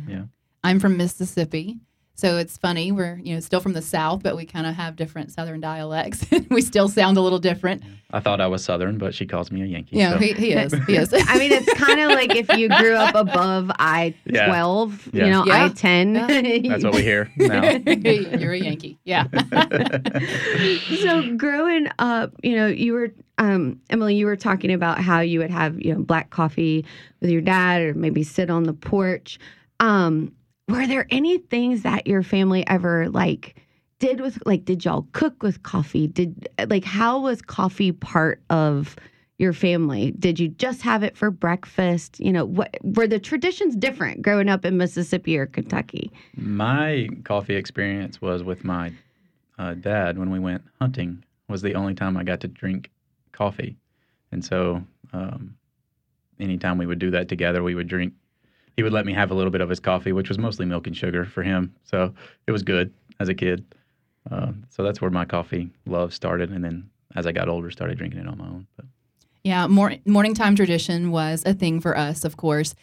Yeah. 0.08 0.24
I'm 0.64 0.80
from 0.80 0.98
Mississippi. 0.98 1.80
So 2.22 2.38
it's 2.38 2.56
funny. 2.56 2.92
We're, 2.92 3.20
you 3.24 3.34
know, 3.34 3.40
still 3.40 3.62
from 3.62 3.74
the 3.74 3.82
South, 3.82 4.22
but 4.22 4.36
we 4.38 4.46
kind 4.46 4.68
of 4.68 4.75
have 4.75 4.96
different 4.96 5.32
Southern 5.32 5.60
dialects. 5.60 6.24
we 6.51 6.62
still 6.62 6.88
sound 6.88 7.18
a 7.18 7.22
little 7.22 7.40
different. 7.40 7.82
I 8.12 8.20
thought 8.20 8.40
I 8.40 8.46
was 8.46 8.63
Southern, 8.63 9.00
but 9.00 9.16
she 9.16 9.25
calls 9.25 9.51
me 9.51 9.63
a 9.63 9.66
Yankee. 9.66 9.96
Yeah, 9.98 10.12
so- 10.12 10.18
he, 10.20 10.34
he 10.34 10.51
is. 10.51 10.72
He 10.86 10.98
is. 10.98 11.12
I 11.16 11.40
mean, 11.40 11.51
it's 11.51 11.74
kind 11.74 12.00
of 12.00 12.10
like 12.12 12.36
if 12.36 12.48
you 12.56 12.70
grew 12.70 12.94
up 12.94 13.16
above 13.16 13.72
I 13.80 14.13
Yeah. 14.25 14.46
12, 14.46 15.10
Yeah. 15.13 15.25
you 15.25 15.32
know, 15.32 15.46
Yeah. 15.48 15.66
I 15.66 15.70
10. 15.70 16.13
That's 16.70 16.84
what 16.84 16.94
we 16.94 17.01
hear 17.01 17.32
now. 17.38 17.63
You're 17.88 18.54
a 18.54 18.60
Yankee. 18.60 19.00
Yeah. 19.04 19.25
so 21.01 21.36
growing 21.38 21.88
up, 21.98 22.34
you 22.44 22.56
know, 22.56 22.68
you 22.68 22.94
were 22.94 23.10
um 23.40 23.80
Emily, 23.90 24.13
you 24.16 24.28
were 24.28 24.36
talking 24.36 24.72
about 24.72 25.00
how 25.00 25.22
you 25.22 25.40
would 25.40 25.50
have, 25.50 25.82
you 25.82 25.94
know, 25.96 26.01
black 26.01 26.30
coffee 26.30 26.86
with 27.20 27.32
your 27.32 27.42
dad 27.42 27.82
or 27.82 27.94
maybe 27.96 28.22
sit 28.22 28.51
on 28.51 28.63
the 28.66 28.74
porch. 28.74 29.40
Um, 29.80 30.34
were 30.72 30.88
there 30.88 31.08
any 31.10 31.38
things 31.38 31.84
that 31.84 32.08
your 32.08 32.24
family 32.24 32.66
ever 32.68 33.10
like 33.10 33.56
did 34.00 34.20
with 34.20 34.42
like 34.46 34.66
did 34.66 34.84
y'all 34.84 35.08
cook 35.12 35.44
with 35.44 35.62
coffee? 35.63 36.08
Did 36.08 36.50
like 36.68 36.84
how 36.84 37.20
was 37.20 37.42
coffee 37.42 37.92
part 37.92 38.42
of 38.50 38.96
your 39.38 39.54
family? 39.54 40.12
Did 40.18 40.40
you 40.40 40.50
just 40.50 40.82
have 40.82 41.04
it 41.04 41.16
for 41.16 41.30
breakfast? 41.32 42.20
You 42.20 42.34
know, 42.34 42.46
what 42.46 42.75
were 42.82 43.08
the 43.08 43.20
traditions 43.20 43.75
different 43.75 44.22
growing 44.22 44.50
up 44.50 44.66
in 44.66 44.78
Mississippi 44.78 45.38
or 45.38 45.46
Kentucky? 45.46 46.12
My 46.36 47.10
coffee 47.24 47.56
experience 47.56 48.22
was 48.22 48.44
with 48.44 48.63
my 48.63 48.92
uh, 49.60 49.75
dad 49.75 50.18
when 50.18 50.32
we 50.32 50.40
went 50.40 50.63
hunting. 50.80 51.24
Was 51.48 51.62
the 51.62 51.75
only 51.75 51.94
time 51.94 52.18
I 52.18 52.24
got 52.24 52.40
to 52.42 52.48
drink 52.48 52.90
coffee, 53.34 53.78
and 54.32 54.44
so 54.44 54.82
um, 55.13 55.56
anytime 56.40 56.78
we 56.78 56.86
would 56.86 57.00
do 57.00 57.12
that 57.12 57.28
together, 57.28 57.62
we 57.62 57.75
would 57.75 57.88
drink. 57.88 58.13
He 58.78 58.84
would 58.84 58.94
let 58.94 59.06
me 59.06 59.13
have 59.13 59.32
a 59.32 59.34
little 59.34 59.51
bit 59.51 59.62
of 59.62 59.70
his 59.70 59.80
coffee, 59.80 60.12
which 60.12 60.30
was 60.30 60.38
mostly 60.38 60.66
milk 60.66 60.88
and 60.88 60.96
sugar 60.96 61.25
for 61.25 61.44
him. 61.44 61.74
So 61.84 62.13
it 62.48 62.51
was 62.51 62.63
good 62.63 62.94
as 63.20 63.30
a 63.30 63.34
kid. 63.34 63.66
Uh, 64.30 64.51
so 64.70 64.84
that's 64.84 65.01
where 65.01 65.12
my 65.12 65.25
coffee 65.25 65.72
love 65.86 66.13
started, 66.13 66.51
and 66.51 66.63
then 66.63 66.90
as 67.16 67.25
I 67.28 67.32
got 67.32 67.50
older, 67.50 67.72
started 67.72 67.98
drinking 67.98 68.22
it 68.22 68.28
on 68.28 68.38
my 68.38 68.46
own. 68.46 68.68
But 68.78 68.86
Yeah, 69.44 69.68
mor- 69.68 69.96
morning 70.06 70.34
time 70.34 70.56
tradition 70.56 71.12
was 71.12 71.44
a 71.46 71.54
thing 71.54 71.80
for 71.80 71.98
us, 71.98 72.24
of 72.24 72.38
course. 72.38 72.75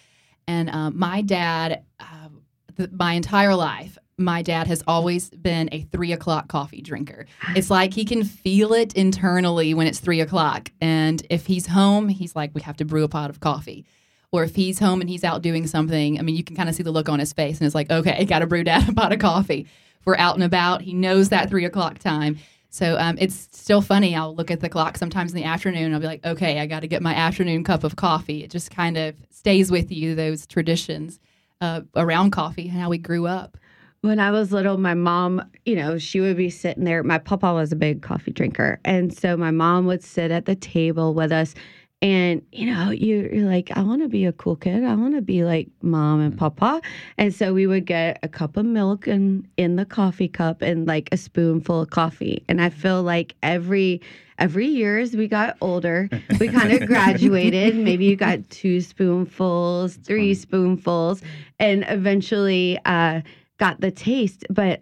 And 0.46 0.68
uh, 0.70 0.90
my 0.90 1.20
dad, 1.22 1.84
uh, 2.00 2.28
th- 2.76 2.90
my 2.92 3.12
entire 3.12 3.54
life, 3.54 3.98
my 4.16 4.42
dad 4.42 4.66
has 4.66 4.82
always 4.86 5.30
been 5.30 5.68
a 5.70 5.82
three 5.82 6.12
o'clock 6.12 6.48
coffee 6.48 6.80
drinker. 6.82 7.26
It's 7.54 7.70
like 7.70 7.94
he 7.94 8.04
can 8.04 8.24
feel 8.24 8.72
it 8.72 8.92
internally 8.94 9.74
when 9.74 9.86
it's 9.86 10.00
three 10.00 10.20
o'clock. 10.20 10.70
And 10.80 11.24
if 11.30 11.46
he's 11.46 11.68
home, 11.68 12.08
he's 12.08 12.34
like, 12.34 12.50
we 12.52 12.62
have 12.62 12.76
to 12.78 12.84
brew 12.84 13.04
a 13.04 13.08
pot 13.08 13.30
of 13.30 13.38
coffee. 13.38 13.86
Or 14.30 14.44
if 14.44 14.54
he's 14.54 14.78
home 14.78 15.00
and 15.00 15.08
he's 15.08 15.24
out 15.24 15.40
doing 15.40 15.66
something, 15.66 16.18
I 16.18 16.22
mean, 16.22 16.36
you 16.36 16.44
can 16.44 16.54
kind 16.54 16.68
of 16.68 16.74
see 16.74 16.82
the 16.82 16.90
look 16.90 17.08
on 17.08 17.18
his 17.18 17.32
face, 17.32 17.58
and 17.58 17.66
it's 17.66 17.74
like, 17.74 17.90
okay, 17.90 18.24
got 18.26 18.40
to 18.40 18.46
brew 18.46 18.62
dad 18.64 18.88
a 18.88 18.92
pot 18.92 19.12
of 19.12 19.18
coffee. 19.18 19.66
If 20.00 20.06
we're 20.06 20.16
out 20.16 20.34
and 20.34 20.44
about, 20.44 20.82
he 20.82 20.92
knows 20.92 21.30
that 21.30 21.48
three 21.48 21.64
o'clock 21.64 21.98
time. 21.98 22.38
So 22.70 22.98
um, 22.98 23.16
it's 23.18 23.48
still 23.52 23.80
funny. 23.80 24.14
I'll 24.14 24.34
look 24.34 24.50
at 24.50 24.60
the 24.60 24.68
clock 24.68 24.98
sometimes 24.98 25.32
in 25.32 25.36
the 25.36 25.44
afternoon. 25.44 25.94
I'll 25.94 26.00
be 26.00 26.06
like, 26.06 26.24
okay, 26.26 26.60
I 26.60 26.66
got 26.66 26.80
to 26.80 26.86
get 26.86 27.00
my 27.00 27.14
afternoon 27.14 27.64
cup 27.64 27.82
of 27.84 27.96
coffee. 27.96 28.44
It 28.44 28.50
just 28.50 28.70
kind 28.70 28.98
of 28.98 29.14
stays 29.30 29.70
with 29.70 29.90
you, 29.90 30.14
those 30.14 30.46
traditions 30.46 31.18
uh, 31.62 31.80
around 31.96 32.32
coffee 32.32 32.68
and 32.68 32.78
how 32.78 32.90
we 32.90 32.98
grew 32.98 33.26
up. 33.26 33.56
When 34.02 34.20
I 34.20 34.30
was 34.30 34.52
little, 34.52 34.76
my 34.76 34.94
mom, 34.94 35.50
you 35.64 35.74
know, 35.74 35.98
she 35.98 36.20
would 36.20 36.36
be 36.36 36.50
sitting 36.50 36.84
there. 36.84 37.02
My 37.02 37.18
papa 37.18 37.52
was 37.54 37.72
a 37.72 37.76
big 37.76 38.02
coffee 38.02 38.30
drinker. 38.30 38.78
And 38.84 39.16
so 39.16 39.36
my 39.36 39.50
mom 39.50 39.86
would 39.86 40.04
sit 40.04 40.30
at 40.30 40.44
the 40.44 40.54
table 40.54 41.14
with 41.14 41.32
us. 41.32 41.54
And, 42.00 42.42
you 42.52 42.72
know, 42.72 42.90
you, 42.90 43.28
you're 43.32 43.48
like, 43.48 43.76
I 43.76 43.82
want 43.82 44.02
to 44.02 44.08
be 44.08 44.24
a 44.24 44.32
cool 44.32 44.54
kid. 44.54 44.84
I 44.84 44.94
want 44.94 45.16
to 45.16 45.20
be 45.20 45.42
like 45.42 45.68
mom 45.82 46.20
and 46.20 46.36
papa. 46.36 46.80
And 47.16 47.34
so 47.34 47.52
we 47.52 47.66
would 47.66 47.86
get 47.86 48.20
a 48.22 48.28
cup 48.28 48.56
of 48.56 48.66
milk 48.66 49.08
and 49.08 49.48
in 49.56 49.74
the 49.74 49.84
coffee 49.84 50.28
cup 50.28 50.62
and 50.62 50.86
like 50.86 51.08
a 51.10 51.16
spoonful 51.16 51.82
of 51.82 51.90
coffee. 51.90 52.44
And 52.48 52.62
I 52.62 52.70
feel 52.70 53.02
like 53.02 53.34
every 53.42 54.00
every 54.38 54.66
year 54.66 54.98
as 54.98 55.16
we 55.16 55.26
got 55.26 55.56
older, 55.60 56.08
we 56.38 56.46
kind 56.52 56.72
of 56.72 56.86
graduated. 56.86 57.74
Maybe 57.74 58.04
you 58.04 58.14
got 58.14 58.48
two 58.48 58.80
spoonfuls, 58.80 59.96
three 59.96 60.20
funny. 60.20 60.34
spoonfuls, 60.34 61.22
and 61.58 61.84
eventually 61.88 62.78
uh 62.84 63.22
got 63.58 63.80
the 63.80 63.90
taste, 63.90 64.44
but 64.48 64.80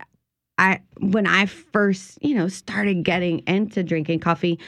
I 0.59 0.81
when 1.01 1.27
I 1.27 1.47
first, 1.47 2.19
you 2.23 2.35
know, 2.35 2.49
started 2.49 3.05
getting 3.05 3.41
into 3.41 3.83
drinking 3.83 4.21
coffee, 4.21 4.59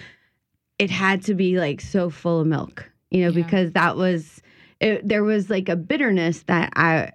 it 0.79 0.91
had 0.91 1.23
to 1.25 1.35
be 1.35 1.59
like 1.59 1.81
so 1.81 2.11
full 2.11 2.41
of 2.41 2.47
milk, 2.47 2.91
you 3.11 3.23
know, 3.23 3.29
Yeah. 3.31 3.45
because 3.45 3.73
that 3.73 3.97
was 3.97 4.41
it, 4.81 5.07
there 5.07 5.25
was 5.25 5.51
like 5.51 5.69
a 5.69 5.77
bitterness 5.77 6.43
that 6.45 6.73
I 6.77 7.11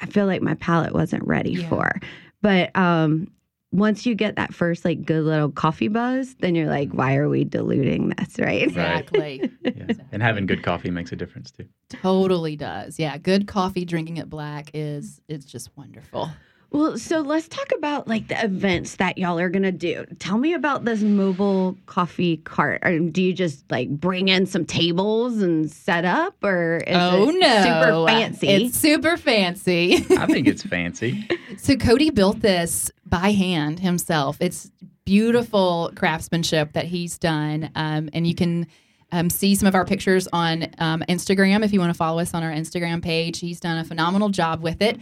I 0.00 0.06
feel 0.06 0.26
like 0.26 0.42
my 0.42 0.54
palate 0.54 0.92
wasn't 0.94 1.26
ready 1.26 1.52
Yeah. 1.52 1.68
for. 1.68 2.00
But 2.42 2.74
um 2.76 3.28
once 3.74 4.04
you 4.04 4.14
get 4.14 4.36
that 4.36 4.52
first 4.52 4.84
like 4.84 5.02
good 5.06 5.24
little 5.24 5.50
coffee 5.50 5.88
buzz, 5.88 6.34
then 6.40 6.54
you're 6.54 6.68
like, 6.68 6.90
why 6.92 7.16
are 7.16 7.30
we 7.30 7.42
diluting 7.42 8.10
this, 8.10 8.38
right? 8.38 8.62
Exactly. 8.62 9.50
Yeah. 9.64 9.86
And 10.12 10.22
having 10.22 10.44
good 10.44 10.62
coffee 10.62 10.90
makes 10.90 11.10
a 11.12 11.16
difference 11.16 11.50
too. 11.50 11.66
totally 11.88 12.54
does. 12.56 12.98
Yeah, 12.98 13.16
good 13.16 13.46
coffee 13.48 13.84
drinking 13.86 14.18
it 14.18 14.28
black 14.28 14.70
is 14.74 15.20
it's 15.28 15.46
just 15.46 15.70
wonderful. 15.76 16.30
Well, 16.72 16.96
so 16.96 17.20
let's 17.20 17.48
talk 17.48 17.70
about 17.76 18.08
like 18.08 18.28
the 18.28 18.42
events 18.42 18.96
that 18.96 19.18
y'all 19.18 19.38
are 19.38 19.50
gonna 19.50 19.72
do. 19.72 20.06
Tell 20.18 20.38
me 20.38 20.54
about 20.54 20.86
this 20.86 21.02
mobile 21.02 21.76
coffee 21.84 22.38
cart. 22.38 22.80
Or 22.82 22.98
do 22.98 23.22
you 23.22 23.34
just 23.34 23.70
like 23.70 23.90
bring 23.90 24.28
in 24.28 24.46
some 24.46 24.64
tables 24.64 25.42
and 25.42 25.70
set 25.70 26.06
up, 26.06 26.42
or 26.42 26.78
is 26.78 26.96
oh 26.96 27.28
it 27.28 27.38
no. 27.38 27.62
super 27.62 28.06
fancy? 28.06 28.48
It's 28.48 28.78
super 28.78 29.18
fancy. 29.18 29.96
I 30.18 30.26
think 30.26 30.48
it's 30.48 30.62
fancy. 30.62 31.28
So 31.58 31.76
Cody 31.76 32.08
built 32.08 32.40
this 32.40 32.90
by 33.04 33.32
hand 33.32 33.78
himself. 33.78 34.38
It's 34.40 34.70
beautiful 35.04 35.92
craftsmanship 35.94 36.72
that 36.72 36.86
he's 36.86 37.18
done, 37.18 37.70
um, 37.74 38.08
and 38.14 38.26
you 38.26 38.34
can 38.34 38.66
um, 39.12 39.28
see 39.28 39.54
some 39.54 39.68
of 39.68 39.74
our 39.74 39.84
pictures 39.84 40.26
on 40.32 40.68
um, 40.78 41.04
Instagram 41.08 41.62
if 41.62 41.72
you 41.72 41.78
want 41.78 41.90
to 41.90 41.96
follow 41.96 42.20
us 42.20 42.32
on 42.32 42.42
our 42.42 42.50
Instagram 42.50 43.02
page. 43.02 43.38
He's 43.38 43.60
done 43.60 43.76
a 43.78 43.84
phenomenal 43.84 44.30
job 44.30 44.62
with 44.62 44.80
it, 44.80 44.98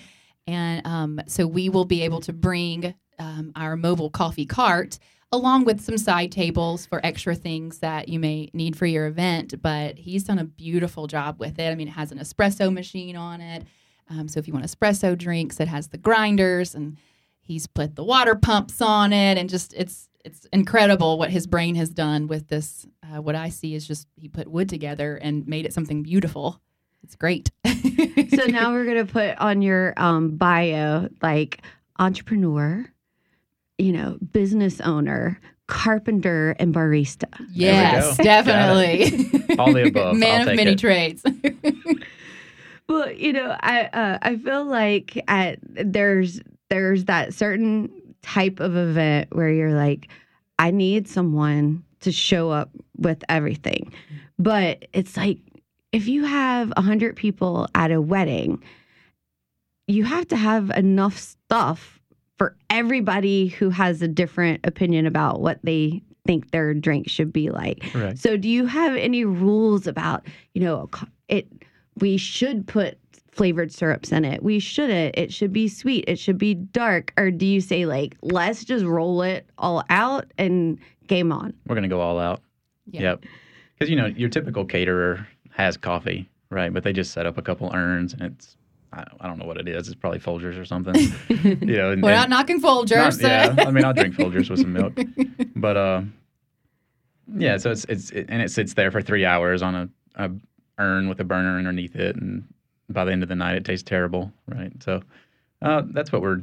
and 0.47 0.87
um, 0.87 1.21
so 1.27 1.47
we 1.47 1.69
will 1.69 1.85
be 1.85 2.03
able 2.03 2.21
to 2.21 2.33
bring 2.33 2.95
um, 3.19 3.53
our 3.55 3.77
mobile 3.77 4.11
coffee 4.11 4.47
cart 4.47 4.99
along 5.33 5.65
with 5.65 5.81
some 5.81 5.97
side 5.97 6.33
tables 6.33 6.87
for 6.87 7.05
extra 7.05 7.35
things 7.35 7.79
that 7.79 8.09
you 8.09 8.19
may 8.19 8.51
need 8.53 8.77
for 8.77 8.87
your 8.87 9.07
event. 9.07 9.61
But 9.63 9.99
he's 9.99 10.25
done 10.25 10.39
a 10.39 10.45
beautiful 10.45 11.07
job 11.07 11.39
with 11.39 11.59
it. 11.59 11.71
I 11.71 11.75
mean, 11.75 11.89
it 11.89 11.93
has 11.93 12.11
an 12.11 12.19
espresso 12.19 12.73
machine 12.73 13.17
on 13.17 13.41
it. 13.41 13.65
Um, 14.09 14.27
so 14.27 14.41
if 14.41 14.49
you 14.49 14.53
want 14.53 14.67
espresso 14.67 15.17
drinks, 15.17 15.61
it 15.61 15.69
has 15.69 15.89
the 15.89 15.99
grinders 15.99 16.75
and 16.75 16.99
he's 17.41 17.67
put 17.67 17.95
the 17.95 18.05
water 18.05 18.35
pumps 18.35 18.81
on 18.83 19.13
it 19.13 19.39
and 19.39 19.49
just 19.49 19.73
it's 19.75 20.09
it's 20.25 20.47
incredible 20.53 21.19
what 21.19 21.31
his 21.31 21.47
brain 21.47 21.77
has 21.77 21.89
done 21.89 22.27
with 22.27 22.49
this. 22.49 22.87
Uh, 23.03 23.23
what 23.23 23.35
I 23.35 23.49
see 23.49 23.75
is 23.75 23.87
just 23.87 24.07
he 24.17 24.29
put 24.29 24.49
wood 24.49 24.69
together 24.69 25.17
and 25.17 25.47
made 25.47 25.65
it 25.65 25.73
something 25.73 26.03
beautiful. 26.03 26.61
It's 27.03 27.17
great. 27.17 27.51
so 27.67 28.45
now 28.47 28.73
we're 28.73 28.85
gonna 28.87 29.07
put 29.07 29.37
on 29.39 29.63
your 29.63 29.95
um, 29.97 30.37
bio 30.37 31.09
like 31.23 31.63
entrepreneur, 31.99 32.85
you 33.79 33.93
know, 33.93 34.19
business 34.33 34.81
owner, 34.81 35.41
carpenter, 35.67 36.55
and 36.59 36.75
barista. 36.75 37.29
yes, 37.51 38.17
definitely. 38.17 39.57
All 39.59 39.73
the 39.73 39.89
above. 39.89 40.17
Man 40.19 40.43
I'll 40.43 40.49
of 40.51 40.57
many 40.57 40.73
it. 40.73 40.79
trades. 40.79 41.25
Well, 42.89 43.13
you 43.13 43.33
know, 43.33 43.57
I 43.61 43.83
uh, 43.85 44.19
I 44.21 44.37
feel 44.37 44.65
like 44.65 45.23
at 45.29 45.61
there's 45.63 46.41
there's 46.71 47.05
that 47.05 47.33
certain 47.33 47.89
type 48.23 48.59
of 48.59 48.77
event 48.77 49.29
where 49.33 49.49
you're 49.49 49.75
like, 49.75 50.09
I 50.59 50.73
need 50.73 51.07
someone 51.07 51.85
to 52.01 52.11
show 52.11 52.51
up 52.51 52.71
with 52.97 53.23
everything, 53.29 53.93
but 54.41 54.87
it's 54.93 55.17
like 55.17 55.39
if 55.93 56.09
you 56.09 56.25
have 56.25 56.73
a 56.77 56.83
hundred 56.83 57.17
people 57.17 57.69
at 57.75 57.91
a 57.91 58.01
wedding, 58.01 58.63
you 59.87 60.05
have 60.05 60.29
to 60.29 60.37
have 60.37 60.71
enough 60.71 61.19
stuff 61.19 62.01
for 62.39 62.57
everybody 62.71 63.49
who 63.49 63.71
has 63.71 64.01
a 64.01 64.09
different 64.09 64.65
opinion 64.65 65.07
about 65.07 65.41
what 65.41 65.59
they 65.63 66.03
think 66.27 66.51
their 66.51 66.73
drink 66.75 67.09
should 67.09 67.33
be 67.33 67.51
like. 67.51 67.85
Right. 67.95 68.19
So, 68.19 68.37
do 68.37 68.49
you 68.49 68.67
have 68.67 68.97
any 68.97 69.25
rules 69.25 69.87
about, 69.87 70.27
you 70.55 70.63
know, 70.63 70.89
it? 71.29 71.49
We 71.97 72.17
should 72.17 72.67
put 72.67 72.99
flavored 73.33 73.73
syrups 73.73 74.13
in 74.13 74.25
it. 74.25 74.43
We 74.43 74.59
shouldn't. 74.59 75.17
It 75.19 75.33
should 75.33 75.53
be 75.53 75.69
sweet. 75.69 76.05
It 76.09 76.19
should 76.19 76.39
be 76.39 76.55
dark. 76.55 77.13
Or 77.17 77.31
do 77.31 77.47
you 77.47 77.61
say 77.61 77.85
like, 77.85 78.17
let's 78.23 78.65
just 78.65 78.85
roll 78.85 79.23
it 79.23 79.49
all 79.59 79.85
out 79.91 80.33
and 80.39 80.79
game 81.09 81.33
on? 81.33 81.53
We're 81.67 81.75
gonna 81.75 81.89
go 81.89 82.01
all 82.01 82.19
out. 82.19 82.43
Yeah. 82.87 83.03
Yep. 83.03 83.25
Because 83.79 83.91
you 83.91 83.97
know 83.97 84.07
your 84.07 84.29
typical 84.29 84.65
caterer 84.65 85.27
has 85.61 85.77
coffee, 85.77 86.29
right? 86.51 86.73
But 86.73 86.83
they 86.83 86.93
just 86.93 87.13
set 87.13 87.27
up 87.27 87.39
a 87.39 87.43
couple 87.43 87.71
urns, 87.75 88.13
and 88.13 88.23
it's 88.23 88.57
I, 88.93 89.05
I 89.21 89.27
don't 89.27 89.39
know 89.39 89.47
what 89.47 89.57
it 89.57 89.69
is. 89.69 89.89
It's 89.89 89.95
probably 89.95 90.19
Folgers 90.19 90.59
or 90.61 90.65
something. 90.65 90.95
you 91.29 91.77
know. 91.77 91.93
And, 91.93 92.03
We're 92.03 92.15
not 92.15 92.29
knocking 92.29 92.61
Folgers. 92.61 93.21
not- 93.21 93.57
yeah. 93.57 93.65
I 93.67 93.71
mean, 93.71 93.85
I'll 93.85 93.93
drink 93.95 94.15
Folgers 94.17 94.51
with 94.51 94.61
some 94.61 94.73
milk, 94.73 94.99
but 95.57 95.77
uh, 95.77 96.03
yeah. 97.37 97.57
So 97.57 97.71
it's 97.71 97.85
it's 97.85 98.11
it, 98.11 98.27
and 98.29 98.43
it 98.43 98.51
sits 98.51 98.75
there 98.75 98.91
for 98.91 99.01
three 99.03 99.25
hours 99.25 99.63
on 99.63 99.75
a, 99.75 99.89
a 100.17 100.31
urn 100.79 101.09
with 101.09 101.21
a 101.21 101.25
burner 101.25 101.57
underneath 101.59 101.97
it, 101.97 102.17
and 102.17 102.45
by 102.89 103.05
the 103.05 103.13
end 103.13 103.23
of 103.23 103.29
the 103.29 103.37
night, 103.37 103.57
it 103.57 103.65
tastes 103.65 103.89
terrible, 103.89 104.33
right? 104.49 104.73
So 104.83 105.03
uh, 105.63 105.83
that's 105.93 106.11
what 106.11 106.23
we're 106.23 106.43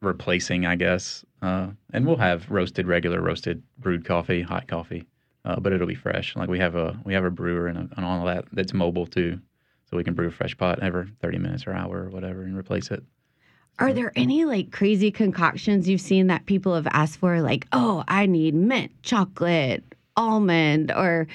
replacing, 0.00 0.66
I 0.66 0.76
guess. 0.76 1.24
Uh, 1.40 1.68
and 1.92 2.06
we'll 2.06 2.16
have 2.16 2.50
roasted, 2.50 2.86
regular 2.86 3.20
roasted 3.20 3.62
brewed 3.78 4.04
coffee, 4.04 4.42
hot 4.42 4.66
coffee, 4.68 5.06
uh, 5.48 5.58
but 5.58 5.72
it'll 5.72 5.86
be 5.86 5.94
fresh. 5.96 6.36
Like 6.36 6.48
we 6.48 6.60
have 6.60 6.76
a 6.76 6.96
we 7.04 7.14
have 7.14 7.24
a 7.24 7.30
brewer 7.30 7.66
and, 7.66 7.78
a, 7.78 7.88
and 7.96 8.04
all 8.04 8.20
of 8.20 8.34
that 8.34 8.44
that's 8.52 8.72
mobile 8.72 9.06
too, 9.06 9.40
so 9.90 9.96
we 9.96 10.04
can 10.04 10.14
brew 10.14 10.28
a 10.28 10.30
fresh 10.30 10.56
pot 10.56 10.80
every 10.80 11.08
thirty 11.20 11.38
minutes 11.38 11.66
or 11.66 11.72
hour 11.72 12.04
or 12.04 12.10
whatever 12.10 12.42
and 12.42 12.56
replace 12.56 12.90
it. 12.90 13.02
Are 13.80 13.92
there 13.92 14.12
any 14.16 14.44
like 14.44 14.72
crazy 14.72 15.10
concoctions 15.10 15.88
you've 15.88 16.00
seen 16.00 16.26
that 16.26 16.46
people 16.46 16.74
have 16.74 16.88
asked 16.90 17.18
for? 17.20 17.40
Like, 17.40 17.66
oh, 17.72 18.04
I 18.08 18.26
need 18.26 18.54
mint, 18.54 18.90
chocolate, 19.02 19.84
almond, 20.16 20.90
or, 20.90 21.28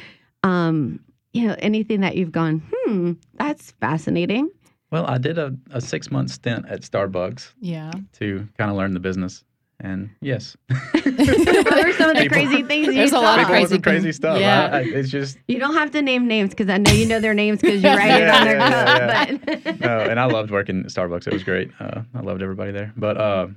um, 0.44 1.00
you 1.32 1.48
know, 1.48 1.56
anything 1.60 2.02
that 2.02 2.18
you've 2.18 2.34
gone, 2.34 2.62
hmm, 2.70 3.14
that's 3.36 3.72
fascinating. 3.80 4.50
Well, 4.92 5.06
I 5.08 5.18
did 5.18 5.38
a, 5.38 5.56
a 5.72 5.80
six 5.80 6.12
month 6.12 6.32
stint 6.32 6.66
at 6.68 6.82
Starbucks 6.82 7.54
yeah. 7.62 7.92
to 8.20 8.48
kind 8.58 8.70
of 8.70 8.76
learn 8.76 8.94
the 8.94 9.00
business, 9.00 9.46
and 9.84 10.10
yes, 10.22 10.56
what 10.70 10.76
are 10.96 11.94
some 11.94 12.10
of 12.10 12.16
the 12.16 12.22
People- 12.30 12.30
crazy 12.30 12.64
things 12.64 12.88
you 12.88 12.94
There's 12.94 13.12
a 13.12 13.20
lot 13.20 13.38
of 13.40 13.46
people 13.48 13.62
with 13.62 13.70
crazy 13.70 13.82
crazy 13.82 14.12
stuff. 14.14 14.40
Yeah. 14.40 14.70
I, 14.72 14.78
I, 14.78 14.82
it's 14.82 15.10
just 15.10 15.38
You 15.48 15.60
don't 15.60 15.74
have 15.76 15.92
to 15.92 16.02
name 16.02 16.26
names 16.28 16.52
because 16.52 16.70
I 16.70 16.78
know 16.78 16.92
you 16.92 17.06
know 17.06 17.20
their 17.20 17.34
names 17.34 17.60
because 17.62 17.84
you 17.84 17.90
write 17.90 18.22
it 18.22 18.30
on 18.30 18.46
their 18.46 18.58
Yeah, 18.58 18.98
yeah, 18.98 19.26
cup. 19.26 19.64
But 19.66 19.80
no, 19.82 20.00
and 20.00 20.20
I 20.20 20.26
loved 20.26 20.50
working 20.52 20.80
at 20.80 20.86
Starbucks. 20.88 21.28
It 21.28 21.34
was 21.34 21.44
great. 21.44 21.70
Uh, 21.80 22.02
I 22.16 22.22
loved 22.22 22.42
everybody 22.42 22.72
there. 22.72 22.94
But 22.96 23.18
uh, 23.18 23.48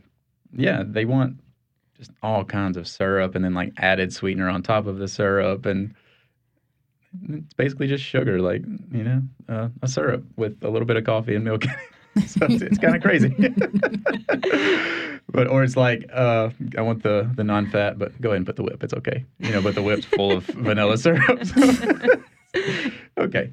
yeah, 0.52 0.82
they 0.84 1.04
want 1.04 1.38
just 1.96 2.10
all 2.22 2.44
kinds 2.44 2.76
of 2.76 2.86
syrup 2.88 3.36
and 3.36 3.44
then 3.44 3.54
like 3.54 3.72
added 3.78 4.12
sweetener 4.12 4.48
on 4.48 4.62
top 4.62 4.86
of 4.86 4.98
the 4.98 5.08
syrup, 5.08 5.64
and 5.64 5.94
it's 7.28 7.54
basically 7.54 7.86
just 7.86 8.04
sugar, 8.04 8.40
like 8.42 8.62
you 8.90 9.04
know, 9.04 9.22
uh, 9.48 9.68
a 9.82 9.88
syrup 9.88 10.24
with 10.36 10.58
a 10.62 10.68
little 10.68 10.86
bit 10.86 10.96
of 10.96 11.04
coffee 11.04 11.36
and 11.36 11.44
milk. 11.44 11.64
so 12.26 12.46
it's, 12.50 12.62
it's 12.62 12.78
kind 12.78 12.96
of 12.96 13.02
crazy. 13.02 13.28
But 15.28 15.46
or 15.48 15.62
it's 15.64 15.76
like 15.76 16.08
uh, 16.12 16.50
I 16.78 16.82
want 16.82 17.02
the 17.02 17.30
the 17.34 17.44
non-fat, 17.44 17.98
but 17.98 18.18
go 18.20 18.30
ahead 18.30 18.38
and 18.38 18.46
put 18.46 18.56
the 18.56 18.62
whip. 18.62 18.82
It's 18.82 18.94
okay, 18.94 19.24
you 19.40 19.50
know. 19.50 19.60
But 19.62 19.74
the 19.74 19.82
whip's 19.82 20.04
full 20.06 20.32
of 20.32 20.44
vanilla 20.46 20.96
syrup. 20.98 21.44
so- 21.44 22.20
okay. 23.18 23.52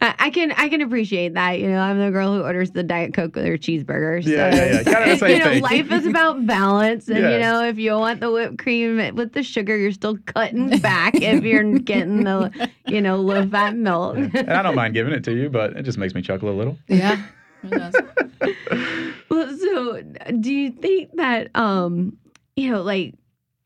I 0.00 0.14
I 0.18 0.30
can 0.30 0.52
I 0.52 0.68
can 0.68 0.80
appreciate 0.82 1.34
that. 1.34 1.58
You 1.58 1.68
know, 1.68 1.78
I'm 1.80 1.98
the 1.98 2.10
girl 2.10 2.34
who 2.34 2.42
orders 2.42 2.70
the 2.70 2.82
diet 2.84 3.14
coke 3.14 3.34
with 3.34 3.44
her 3.46 3.56
cheeseburger. 3.58 4.22
So, 4.22 4.30
Yeah, 4.30 4.54
yeah, 4.54 4.64
yeah. 4.64 4.82
Kinda 4.84 5.04
the 5.10 5.16
same 5.18 5.30
you 5.30 5.38
know, 5.38 5.44
thing. 5.50 5.62
life 5.62 5.90
is 5.90 6.06
about 6.06 6.46
balance, 6.46 7.08
and 7.08 7.18
Yeah. 7.18 7.30
you 7.32 7.38
know, 7.40 7.64
if 7.64 7.78
you 7.78 7.92
want 7.92 8.20
the 8.20 8.30
whipped 8.30 8.58
cream 8.58 9.14
with 9.16 9.32
the 9.32 9.42
sugar, 9.42 9.76
you're 9.76 9.92
still 9.92 10.16
cutting 10.26 10.78
back 10.78 11.14
if 11.16 11.42
you're 11.42 11.78
getting 11.80 12.24
the 12.24 12.70
you 12.86 13.00
know 13.00 13.16
low 13.16 13.48
fat 13.48 13.74
milk. 13.74 14.16
And 14.18 14.50
I 14.52 14.62
don't 14.62 14.76
mind 14.76 14.94
giving 14.94 15.12
it 15.14 15.24
to 15.24 15.32
you, 15.34 15.48
but 15.48 15.72
it 15.76 15.82
just 15.82 15.98
makes 15.98 16.14
me 16.14 16.22
chuckle 16.22 16.48
a 16.50 16.54
little. 16.56 16.78
Yeah. 16.86 17.20
Well, 19.30 19.56
so 19.56 20.02
do 20.40 20.52
you 20.52 20.70
think 20.70 21.14
that 21.16 21.54
um, 21.54 22.16
you 22.56 22.70
know, 22.70 22.82
like 22.82 23.14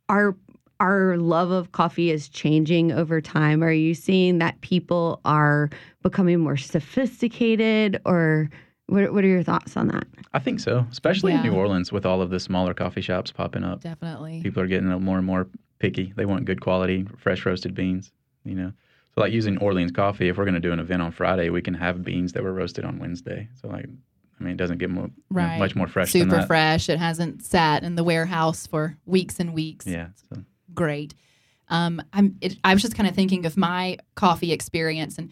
our 0.08 0.36
our 0.80 1.16
love 1.16 1.50
of 1.50 1.72
coffee 1.72 2.10
is 2.10 2.28
changing 2.28 2.92
over 2.92 3.20
time? 3.20 3.62
Are 3.62 3.72
you 3.72 3.94
seeing 3.94 4.38
that 4.38 4.60
people 4.60 5.20
are 5.24 5.70
becoming 6.02 6.40
more 6.40 6.56
sophisticated, 6.56 8.00
or 8.04 8.50
what? 8.86 9.12
What 9.12 9.24
are 9.24 9.28
your 9.28 9.42
thoughts 9.44 9.76
on 9.76 9.88
that? 9.88 10.04
I 10.34 10.40
think 10.40 10.60
so, 10.60 10.84
especially 10.90 11.32
in 11.32 11.42
New 11.42 11.52
Orleans 11.52 11.92
with 11.92 12.04
all 12.04 12.20
of 12.20 12.30
the 12.30 12.40
smaller 12.40 12.74
coffee 12.74 13.02
shops 13.02 13.30
popping 13.30 13.64
up. 13.64 13.80
Definitely. 13.80 14.42
People 14.42 14.62
are 14.62 14.66
getting 14.66 14.88
more 14.88 15.18
and 15.18 15.26
more 15.26 15.48
picky. 15.78 16.12
They 16.16 16.26
want 16.26 16.44
good 16.44 16.60
quality, 16.60 17.06
fresh 17.18 17.46
roasted 17.46 17.74
beans. 17.74 18.12
You 18.44 18.56
know, 18.56 18.72
so 19.14 19.20
like 19.20 19.32
using 19.32 19.58
Orleans 19.58 19.92
coffee. 19.92 20.28
If 20.28 20.36
we're 20.38 20.44
going 20.44 20.54
to 20.54 20.60
do 20.60 20.72
an 20.72 20.78
event 20.80 21.02
on 21.02 21.12
Friday, 21.12 21.50
we 21.50 21.62
can 21.62 21.74
have 21.74 22.02
beans 22.04 22.32
that 22.32 22.42
were 22.42 22.52
roasted 22.52 22.84
on 22.84 22.98
Wednesday. 22.98 23.48
So 23.60 23.68
like, 23.68 23.86
I 24.40 24.44
mean, 24.44 24.54
it 24.54 24.56
doesn't 24.56 24.78
get 24.78 24.90
more, 24.90 25.10
Right. 25.30 25.58
much 25.58 25.76
more 25.76 25.86
fresh 25.86 26.12
than 26.12 26.22
Super 26.30 26.46
fresh. 26.46 26.88
It 26.88 26.98
hasn't 26.98 27.44
sat 27.44 27.82
in 27.84 27.94
the 27.94 28.04
warehouse 28.04 28.66
for 28.66 28.96
weeks 29.06 29.38
and 29.38 29.52
weeks. 29.54 29.86
Yeah. 29.86 30.08
So, 30.30 30.42
great. 30.74 31.14
Um, 31.68 32.02
I'm. 32.12 32.36
It, 32.40 32.58
I 32.64 32.74
was 32.74 32.82
just 32.82 32.96
kind 32.96 33.08
of 33.08 33.14
thinking 33.14 33.46
of 33.46 33.56
my 33.56 33.96
coffee 34.14 34.52
experience, 34.52 35.16
and 35.16 35.30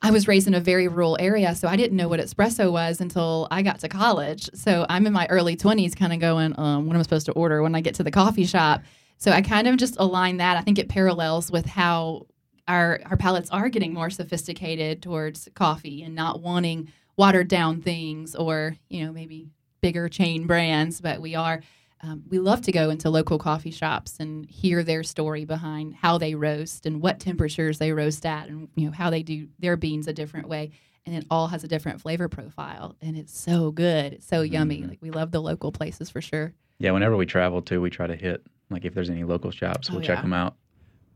I 0.00 0.10
was 0.12 0.26
raised 0.28 0.46
in 0.46 0.54
a 0.54 0.60
very 0.60 0.88
rural 0.88 1.16
area, 1.20 1.54
so 1.56 1.66
I 1.68 1.76
didn't 1.76 1.96
know 1.96 2.08
what 2.08 2.20
espresso 2.20 2.70
was 2.72 3.00
until 3.00 3.48
I 3.50 3.62
got 3.62 3.80
to 3.80 3.88
college. 3.88 4.48
So 4.54 4.86
I'm 4.88 5.06
in 5.06 5.12
my 5.12 5.26
early 5.26 5.56
20s, 5.56 5.94
kind 5.96 6.12
of 6.12 6.20
going, 6.20 6.54
um, 6.58 6.86
what 6.86 6.94
am 6.94 7.00
I 7.00 7.02
supposed 7.02 7.26
to 7.26 7.32
order 7.32 7.62
when 7.62 7.74
I 7.74 7.80
get 7.80 7.96
to 7.96 8.04
the 8.04 8.10
coffee 8.12 8.46
shop? 8.46 8.82
So 9.18 9.32
I 9.32 9.42
kind 9.42 9.66
of 9.66 9.76
just 9.76 9.96
align 9.98 10.36
that. 10.36 10.56
I 10.56 10.60
think 10.62 10.78
it 10.78 10.88
parallels 10.88 11.50
with 11.50 11.66
how 11.66 12.26
our 12.68 13.00
our 13.06 13.16
palates 13.16 13.50
are 13.50 13.68
getting 13.68 13.92
more 13.94 14.10
sophisticated 14.10 15.02
towards 15.02 15.48
coffee 15.54 16.02
and 16.02 16.14
not 16.14 16.40
wanting 16.40 16.92
watered 17.16 17.48
down 17.48 17.80
things 17.82 18.34
or 18.36 18.76
you 18.88 19.04
know 19.04 19.12
maybe 19.12 19.48
bigger 19.80 20.08
chain 20.08 20.46
brands, 20.46 21.00
but 21.00 21.20
we 21.20 21.34
are. 21.34 21.60
Um, 22.00 22.22
we 22.28 22.38
love 22.38 22.60
to 22.62 22.70
go 22.70 22.90
into 22.90 23.10
local 23.10 23.38
coffee 23.40 23.72
shops 23.72 24.18
and 24.20 24.46
hear 24.48 24.84
their 24.84 25.02
story 25.02 25.44
behind 25.44 25.94
how 25.96 26.16
they 26.16 26.36
roast 26.36 26.86
and 26.86 27.02
what 27.02 27.18
temperatures 27.18 27.78
they 27.78 27.90
roast 27.90 28.24
at, 28.24 28.48
and 28.48 28.68
you 28.76 28.86
know 28.86 28.92
how 28.92 29.10
they 29.10 29.24
do 29.24 29.48
their 29.58 29.76
beans 29.76 30.06
a 30.06 30.12
different 30.12 30.46
way, 30.48 30.70
and 31.06 31.16
it 31.16 31.26
all 31.28 31.48
has 31.48 31.64
a 31.64 31.68
different 31.68 32.00
flavor 32.00 32.28
profile, 32.28 32.94
and 33.02 33.16
it's 33.18 33.36
so 33.36 33.72
good, 33.72 34.12
it's 34.12 34.26
so 34.28 34.42
yummy. 34.42 34.82
Mhm. 34.82 34.88
Like 34.90 34.98
we 35.02 35.10
love 35.10 35.32
the 35.32 35.40
local 35.42 35.72
places 35.72 36.08
for 36.08 36.20
sure. 36.20 36.54
Yeah, 36.78 36.92
whenever 36.92 37.16
we 37.16 37.26
travel 37.26 37.62
too, 37.62 37.80
we 37.80 37.90
try 37.90 38.06
to 38.06 38.14
hit 38.14 38.46
like 38.70 38.84
if 38.84 38.94
there's 38.94 39.10
any 39.10 39.24
local 39.24 39.50
shops, 39.50 39.88
Oh, 39.90 39.94
we'll 39.94 40.02
check 40.02 40.18
yeah. 40.18 40.22
them 40.22 40.32
out. 40.34 40.54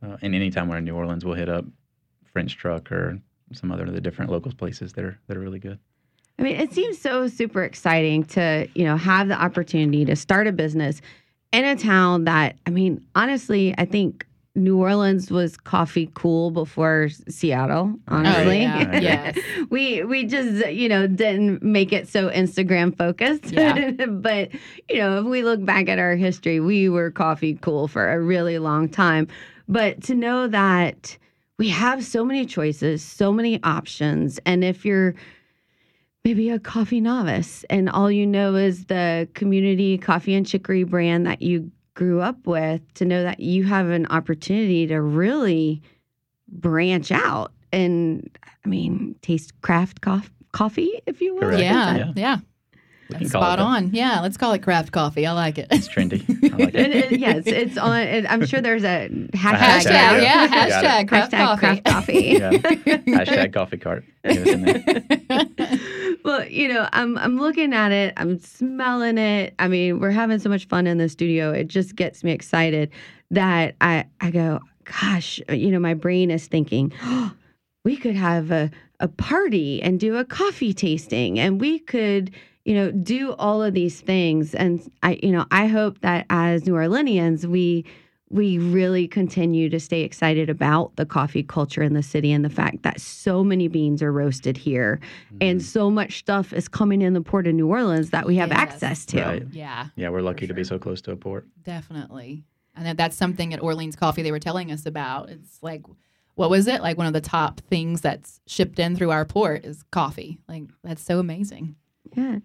Uh, 0.02 0.16
and 0.22 0.34
anytime 0.34 0.68
we're 0.68 0.78
in 0.78 0.84
New 0.84 0.96
Orleans, 0.96 1.24
we'll 1.24 1.34
hit 1.34 1.48
up 1.48 1.64
French 2.32 2.56
Truck 2.56 2.90
or 2.90 3.20
some 3.52 3.70
other 3.70 3.84
of 3.84 3.92
the 3.92 4.00
different 4.00 4.30
local 4.30 4.52
places 4.52 4.92
that 4.94 5.04
are 5.04 5.18
that 5.26 5.36
are 5.36 5.40
really 5.40 5.58
good. 5.58 5.78
I 6.38 6.42
mean, 6.42 6.56
it 6.56 6.72
seems 6.72 6.98
so 6.98 7.28
super 7.28 7.62
exciting 7.62 8.24
to, 8.24 8.66
you 8.74 8.84
know, 8.84 8.96
have 8.96 9.28
the 9.28 9.40
opportunity 9.40 10.04
to 10.06 10.16
start 10.16 10.46
a 10.46 10.52
business 10.52 11.00
in 11.52 11.64
a 11.64 11.76
town 11.76 12.24
that, 12.24 12.56
I 12.66 12.70
mean, 12.70 13.04
honestly, 13.14 13.74
I 13.76 13.84
think 13.84 14.26
New 14.54 14.78
Orleans 14.78 15.30
was 15.30 15.56
coffee 15.56 16.10
cool 16.14 16.50
before 16.50 17.08
Seattle, 17.28 17.94
honestly. 18.08 18.66
Oh, 18.66 18.80
yeah. 18.80 19.00
Yes. 19.00 19.38
we 19.70 20.02
we 20.04 20.24
just, 20.24 20.68
you 20.70 20.88
know, 20.88 21.06
didn't 21.06 21.62
make 21.62 21.92
it 21.92 22.08
so 22.08 22.28
Instagram 22.30 22.96
focused. 22.96 23.52
Yeah. 23.52 23.92
but, 24.08 24.50
you 24.90 24.98
know, 24.98 25.20
if 25.20 25.24
we 25.26 25.42
look 25.42 25.64
back 25.64 25.88
at 25.88 25.98
our 25.98 26.16
history, 26.16 26.60
we 26.60 26.88
were 26.88 27.10
coffee 27.10 27.54
cool 27.60 27.88
for 27.88 28.10
a 28.10 28.20
really 28.20 28.58
long 28.58 28.88
time. 28.88 29.28
But 29.68 30.02
to 30.04 30.14
know 30.14 30.48
that 30.48 31.16
we 31.58 31.68
have 31.70 32.04
so 32.04 32.24
many 32.24 32.46
choices, 32.46 33.02
so 33.02 33.32
many 33.32 33.62
options, 33.62 34.38
and 34.46 34.64
if 34.64 34.84
you're 34.84 35.14
maybe 36.24 36.50
a 36.50 36.58
coffee 36.58 37.00
novice 37.00 37.64
and 37.70 37.88
all 37.90 38.10
you 38.10 38.26
know 38.26 38.54
is 38.54 38.84
the 38.86 39.28
community 39.34 39.98
coffee 39.98 40.34
and 40.34 40.46
chicory 40.46 40.84
brand 40.84 41.26
that 41.26 41.42
you 41.42 41.70
grew 41.94 42.20
up 42.20 42.46
with 42.46 42.80
to 42.94 43.04
know 43.04 43.22
that 43.22 43.40
you 43.40 43.64
have 43.64 43.88
an 43.88 44.06
opportunity 44.06 44.86
to 44.86 45.00
really 45.00 45.82
branch 46.48 47.10
out 47.10 47.52
and 47.72 48.38
i 48.64 48.68
mean 48.68 49.14
taste 49.20 49.60
craft 49.62 50.00
cof- 50.00 50.30
coffee 50.52 50.92
if 51.06 51.20
you 51.20 51.34
will 51.34 51.40
Correct. 51.42 51.60
Yeah, 51.62 51.96
Yeah. 51.96 52.12
yeah, 52.16 52.38
We 53.12 53.18
can 53.18 53.22
That's 53.24 53.32
call 53.32 53.42
it 53.42 53.46
spot 53.46 53.58
that. 53.58 53.64
on. 53.64 53.90
Yeah, 53.92 54.20
let's 54.20 54.36
call 54.36 54.52
it 54.52 54.62
craft 54.62 54.92
coffee. 54.92 55.26
I 55.26 55.32
like 55.32 55.58
it. 55.58 55.68
It's 55.70 55.88
trendy. 55.88 56.22
I 56.52 56.56
like 56.56 56.74
It- 56.74 56.94
it. 56.96 57.12
it- 57.12 57.20
yes 57.20 57.42
it's 57.46 57.76
on 57.78 58.00
it, 58.00 58.24
i'm 58.28 58.44
sure 58.46 58.60
there's 58.60 58.84
a 58.94 59.08
hashtag, 59.08 59.58
hashtag, 59.58 59.84
yeah. 59.90 60.16
yeah, 60.20 60.48
Got 60.48 60.68
it. 60.68 60.72
hashtag 60.72 61.08
craft 61.08 61.32
Hashtag 61.32 61.38
coffee. 61.38 61.80
craft 61.80 61.84
coffee. 61.84 62.22
Yeah. 62.32 62.50
Hashtag 62.52 63.52
coffee 63.54 63.76
cart. 63.78 64.04
Get 64.24 64.38
us 64.38 64.48
in 64.48 64.62
there. 64.62 66.16
well, 66.24 66.44
you 66.46 66.68
know, 66.68 66.88
I'm 66.92 67.18
I'm 67.18 67.38
looking 67.38 67.72
at 67.74 67.92
it, 67.92 68.14
I'm 68.16 68.38
smelling 68.38 69.18
it. 69.18 69.54
I 69.58 69.68
mean, 69.68 70.00
we're 70.00 70.10
having 70.10 70.38
so 70.38 70.48
much 70.48 70.66
fun 70.68 70.86
in 70.86 70.98
the 70.98 71.08
studio. 71.08 71.52
It 71.52 71.68
just 71.68 71.96
gets 71.96 72.22
me 72.24 72.32
excited 72.32 72.90
that 73.30 73.74
I 73.80 74.04
I 74.20 74.30
go, 74.30 74.60
gosh, 75.00 75.40
you 75.48 75.70
know, 75.70 75.78
my 75.80 75.94
brain 75.94 76.30
is 76.30 76.46
thinking, 76.46 76.92
oh, 77.02 77.32
we 77.84 77.96
could 77.96 78.16
have 78.16 78.50
a 78.50 78.70
a 79.00 79.08
party 79.08 79.82
and 79.82 79.98
do 79.98 80.16
a 80.16 80.24
coffee 80.24 80.72
tasting 80.72 81.38
and 81.40 81.60
we 81.60 81.80
could 81.80 82.30
you 82.64 82.74
know 82.74 82.90
do 82.92 83.32
all 83.34 83.62
of 83.62 83.74
these 83.74 84.00
things 84.00 84.54
and 84.54 84.90
i 85.02 85.18
you 85.22 85.30
know 85.32 85.44
i 85.50 85.66
hope 85.66 86.00
that 86.00 86.26
as 86.30 86.66
new 86.66 86.72
orleanians 86.74 87.44
we 87.44 87.84
we 88.30 88.56
really 88.56 89.06
continue 89.06 89.68
to 89.68 89.78
stay 89.78 90.00
excited 90.00 90.48
about 90.48 90.96
the 90.96 91.04
coffee 91.04 91.42
culture 91.42 91.82
in 91.82 91.92
the 91.92 92.02
city 92.02 92.32
and 92.32 92.44
the 92.44 92.48
fact 92.50 92.82
that 92.82 92.98
so 92.98 93.44
many 93.44 93.68
beans 93.68 94.02
are 94.02 94.10
roasted 94.10 94.56
here 94.56 95.00
and 95.42 95.60
mm-hmm. 95.60 95.66
so 95.66 95.90
much 95.90 96.20
stuff 96.20 96.52
is 96.54 96.66
coming 96.66 97.02
in 97.02 97.12
the 97.12 97.20
port 97.20 97.46
of 97.46 97.54
New 97.54 97.68
Orleans 97.68 98.08
that 98.08 98.24
we 98.24 98.36
have 98.36 98.48
Yes. 98.48 98.58
access 98.58 99.04
to. 99.06 99.22
Right. 99.22 99.46
yeah, 99.52 99.88
Yeah, 99.96 100.08
we're 100.08 100.22
lucky 100.22 100.46
to 100.46 100.54
be 100.54 100.64
so 100.64 100.78
close 100.78 101.02
to 101.02 101.12
a 101.12 101.16
port. 101.16 101.46
definitely. 101.62 102.44
And 102.74 102.98
that's 102.98 103.16
something 103.18 103.52
at 103.52 103.62
Orleans 103.62 103.96
Coffee 103.96 104.22
they 104.22 104.30
were 104.32 104.38
telling 104.38 104.72
us 104.72 104.86
about. 104.86 105.28
It's 105.28 105.62
like, 105.62 105.82
what 106.36 106.48
was 106.48 106.66
it? 106.68 106.80
Like 106.80 106.96
one 106.96 107.06
of 107.06 107.12
the 107.12 107.20
top 107.20 107.60
things 107.68 108.00
that's 108.00 108.40
shipped 108.46 108.78
in 108.78 108.96
through 108.96 109.10
our 109.10 109.26
port 109.26 109.66
is 109.66 109.82
coffee. 109.90 110.38
Like 110.48 110.64
that's 110.82 111.02
so 111.02 111.18
amazing. 111.18 111.76
Yeah. 112.14 112.38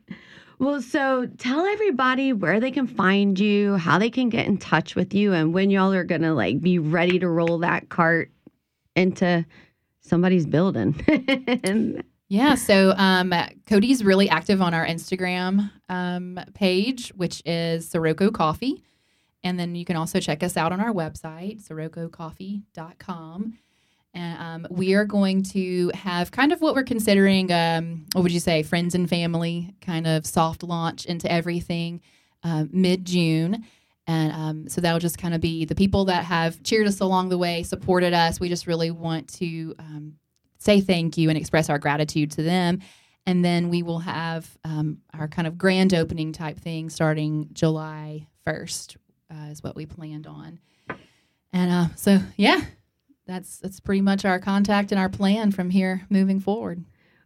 Well, 0.59 0.81
so 0.81 1.27
tell 1.37 1.65
everybody 1.65 2.33
where 2.33 2.59
they 2.59 2.71
can 2.71 2.87
find 2.87 3.37
you, 3.39 3.75
how 3.75 3.99
they 3.99 4.09
can 4.09 4.29
get 4.29 4.47
in 4.47 4.57
touch 4.57 4.95
with 4.95 5.13
you, 5.13 5.33
and 5.33 5.53
when 5.53 5.69
y'all 5.69 5.93
are 5.93 6.03
gonna 6.03 6.33
like 6.33 6.61
be 6.61 6.79
ready 6.79 7.19
to 7.19 7.29
roll 7.29 7.59
that 7.59 7.89
cart 7.89 8.31
into 8.95 9.45
somebody's 10.01 10.45
building. 10.45 12.03
Yeah, 12.29 12.55
so 12.55 12.93
um, 12.97 13.33
Cody's 13.67 14.03
really 14.03 14.29
active 14.29 14.61
on 14.61 14.73
our 14.73 14.85
Instagram 14.85 15.71
um, 15.87 16.37
page, 16.53 17.09
which 17.15 17.41
is 17.45 17.87
Sirocco 17.87 18.31
Coffee. 18.31 18.83
And 19.43 19.57
then 19.57 19.75
you 19.75 19.85
can 19.85 19.95
also 19.95 20.19
check 20.19 20.43
us 20.43 20.57
out 20.57 20.73
on 20.73 20.81
our 20.81 20.91
website, 20.91 21.65
siroccocoffee.com. 21.65 23.57
And 24.17 24.65
um, 24.65 24.67
we 24.71 24.95
are 24.95 25.05
going 25.05 25.43
to 25.43 25.91
have 25.93 26.31
kind 26.31 26.51
of 26.51 26.59
what 26.59 26.73
we're 26.73 26.83
considering, 26.83 27.51
um, 27.51 28.05
what 28.13 28.23
would 28.23 28.31
you 28.31 28.39
say, 28.39 28.63
friends 28.63 28.95
and 28.95 29.07
family 29.07 29.75
kind 29.79 30.07
of 30.07 30.25
soft 30.25 30.63
launch 30.63 31.05
into 31.05 31.31
everything 31.31 32.01
uh, 32.43 32.65
mid 32.71 33.05
June. 33.05 33.63
And 34.07 34.31
um, 34.33 34.69
so 34.69 34.81
that'll 34.81 34.99
just 34.99 35.19
kind 35.19 35.35
of 35.35 35.41
be 35.41 35.65
the 35.65 35.75
people 35.75 36.05
that 36.05 36.25
have 36.25 36.63
cheered 36.63 36.87
us 36.87 36.99
along 36.99 37.29
the 37.29 37.37
way, 37.37 37.61
supported 37.61 38.13
us. 38.13 38.39
We 38.39 38.49
just 38.49 38.65
really 38.65 38.89
want 38.89 39.31
to 39.35 39.75
um, 39.77 40.13
say 40.57 40.81
thank 40.81 41.15
you 41.15 41.29
and 41.29 41.37
express 41.37 41.69
our 41.69 41.77
gratitude 41.77 42.31
to 42.31 42.41
them. 42.41 42.79
And 43.27 43.45
then 43.45 43.69
we 43.69 43.83
will 43.83 43.99
have 43.99 44.49
um, 44.63 44.97
our 45.13 45.27
kind 45.27 45.47
of 45.47 45.59
grand 45.59 45.93
opening 45.93 46.31
type 46.31 46.57
thing 46.57 46.89
starting 46.89 47.49
July 47.53 48.25
1st, 48.47 48.97
uh, 49.29 49.51
is 49.51 49.61
what 49.61 49.75
we 49.75 49.85
planned 49.85 50.25
on. 50.25 50.59
And 51.53 51.71
uh, 51.71 51.95
so, 51.95 52.19
yeah, 52.35 52.61
that's 53.27 53.59
that's 53.59 53.79
pretty 53.79 54.01
much 54.01 54.25
our 54.25 54.39
contact 54.39 54.91
and 54.91 54.99
our 54.99 55.09
plan 55.09 55.51
from 55.51 55.69
here 55.69 56.05
moving 56.09 56.39
forward. 56.39 56.83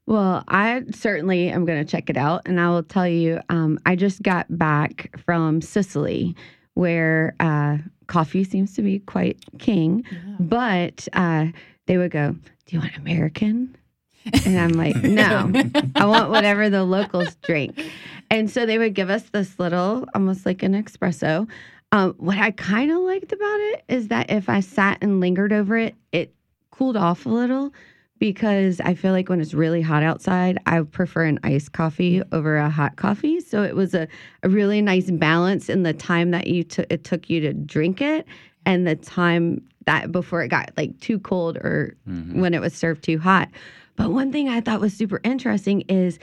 Well, 0.08 0.44
I 0.48 0.84
certainly 0.92 1.50
am 1.50 1.64
going 1.64 1.86
to 1.86 1.90
check 1.90 2.10
it 2.10 2.18
out. 2.18 2.42
And 2.46 2.60
I 2.60 2.70
will 2.70 2.84
tell 2.84 3.08
you, 3.08 3.40
um, 3.50 3.80
I 3.86 3.96
just 3.96 4.22
got 4.24 4.46
back 4.58 5.18
from 5.24 5.62
Sicily, 5.62 6.36
where 6.74 7.36
uh, 7.40 7.78
coffee 8.08 8.44
seems 8.44 8.74
to 8.76 8.82
be 8.82 9.00
quite 9.00 9.40
king. 9.60 10.04
But 10.40 11.08
uh, 11.14 11.48
they 11.86 11.98
would 11.98 12.12
go, 12.12 12.32
Do 12.32 12.76
you 12.76 12.80
want 12.80 12.98
American? 12.98 13.76
And 14.46 14.60
I'm 14.60 14.74
like, 14.74 14.96
No, 14.98 15.52
I 15.96 16.06
want 16.06 16.30
whatever 16.30 16.70
the 16.70 16.84
locals 16.84 17.36
drink. 17.44 17.80
And 18.30 18.50
so 18.50 18.66
they 18.66 18.78
would 18.78 18.94
give 18.94 19.10
us 19.10 19.24
this 19.24 19.60
little, 19.60 20.06
almost 20.16 20.46
like 20.46 20.64
an 20.64 20.72
espresso. 20.72 21.50
Um, 21.92 22.14
what 22.18 22.38
I 22.38 22.52
kind 22.52 22.92
of 22.92 23.00
liked 23.00 23.32
about 23.34 23.60
it 23.60 23.84
is 23.90 24.08
that 24.08 24.32
if 24.32 24.48
I 24.48 24.62
sat 24.62 24.98
and 25.02 25.20
lingered 25.20 25.52
over 25.52 25.78
it, 25.78 25.96
it 26.12 26.34
cooled 26.72 26.96
off 26.96 27.26
a 27.26 27.30
little 27.30 27.74
because 28.18 28.80
I 28.80 28.94
feel 28.94 29.12
like 29.12 29.28
when 29.30 29.42
it's 29.42 29.54
really 29.54 29.82
hot 29.82 30.04
outside, 30.04 30.58
I 30.66 30.82
prefer 30.82 31.26
an 31.26 31.40
iced 31.44 31.74
coffee 31.74 32.22
over 32.32 32.56
a 32.56 32.70
hot 32.70 32.96
coffee. 32.96 33.42
So 33.42 33.64
it 33.64 33.76
was 33.76 33.94
a, 33.94 34.08
a 34.44 34.50
really 34.50 34.82
nice 34.82 35.12
balance 35.12 35.70
in 35.70 35.84
the 35.84 35.94
time 35.94 36.32
that 36.32 36.48
you 36.48 36.64
took 36.64 36.86
it 36.90 37.04
took 37.04 37.30
you 37.30 37.42
to 37.42 37.54
drink 37.54 38.02
it 38.02 38.26
and 38.66 38.88
the 38.88 38.96
time 38.96 39.62
that 39.86 40.12
before 40.12 40.44
it 40.44 40.50
got 40.50 40.72
like 40.78 40.98
too 41.00 41.20
cold 41.20 41.58
or 41.58 41.98
Mhm. 42.08 42.36
when 42.36 42.54
it 42.54 42.62
was 42.62 42.74
served 42.74 43.04
too 43.04 43.18
hot. 43.18 43.50
But 43.96 44.12
one 44.12 44.32
thing 44.32 44.48
I 44.48 44.62
thought 44.62 44.80
was 44.80 44.94
super 44.94 45.20
interesting 45.24 45.82
is 45.90 46.20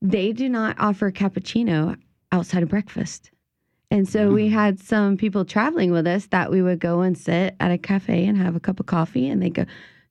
they 0.00 0.32
do 0.32 0.48
not 0.48 0.76
offer 0.80 1.12
cappuccino 1.12 1.96
outside 2.32 2.62
of 2.62 2.68
breakfast. 2.68 3.30
And 3.90 4.06
so 4.08 4.30
we 4.32 4.48
Mm. 4.48 4.52
had 4.52 4.80
some 4.80 5.16
people 5.16 5.44
traveling 5.44 5.90
with 5.92 6.06
us 6.06 6.26
that 6.26 6.50
we 6.50 6.60
would 6.60 6.78
go 6.78 7.00
and 7.00 7.16
sit 7.16 7.56
at 7.58 7.70
a 7.70 7.78
cafe 7.78 8.26
and 8.26 8.36
have 8.36 8.54
a 8.54 8.60
cup 8.60 8.80
of 8.80 8.86
coffee 8.86 9.28
and 9.28 9.42
they 9.42 9.50
go, 9.50 9.64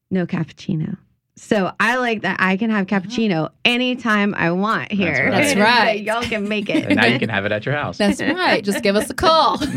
no 0.10 0.26
cappuccino. 0.26 0.98
So 1.38 1.71
I 1.80 1.97
like 1.97 2.23
that 2.23 2.38
I 2.39 2.58
can 2.58 2.71
have 2.71 2.88
cappuccino 2.88 3.52
anytime 3.63 4.34
I 4.34 4.50
want 4.52 4.91
here. 4.91 5.30
right. 5.30 5.32
That's 5.32 5.56
right. 5.56 6.02
Y'all 6.02 6.23
can 6.23 6.50
make 6.50 6.67
it. 6.67 6.86
And 6.86 6.95
now 6.95 7.06
you 7.06 7.19
can 7.19 7.30
have 7.30 7.45
it 7.45 7.52
at 7.52 7.63
your 7.63 7.76
house. 7.76 8.00
That's 8.00 8.19
right. 8.19 8.63
Just 8.63 8.82
give 8.82 8.95
us 8.95 9.12
a 9.12 9.13
call. 9.13 9.60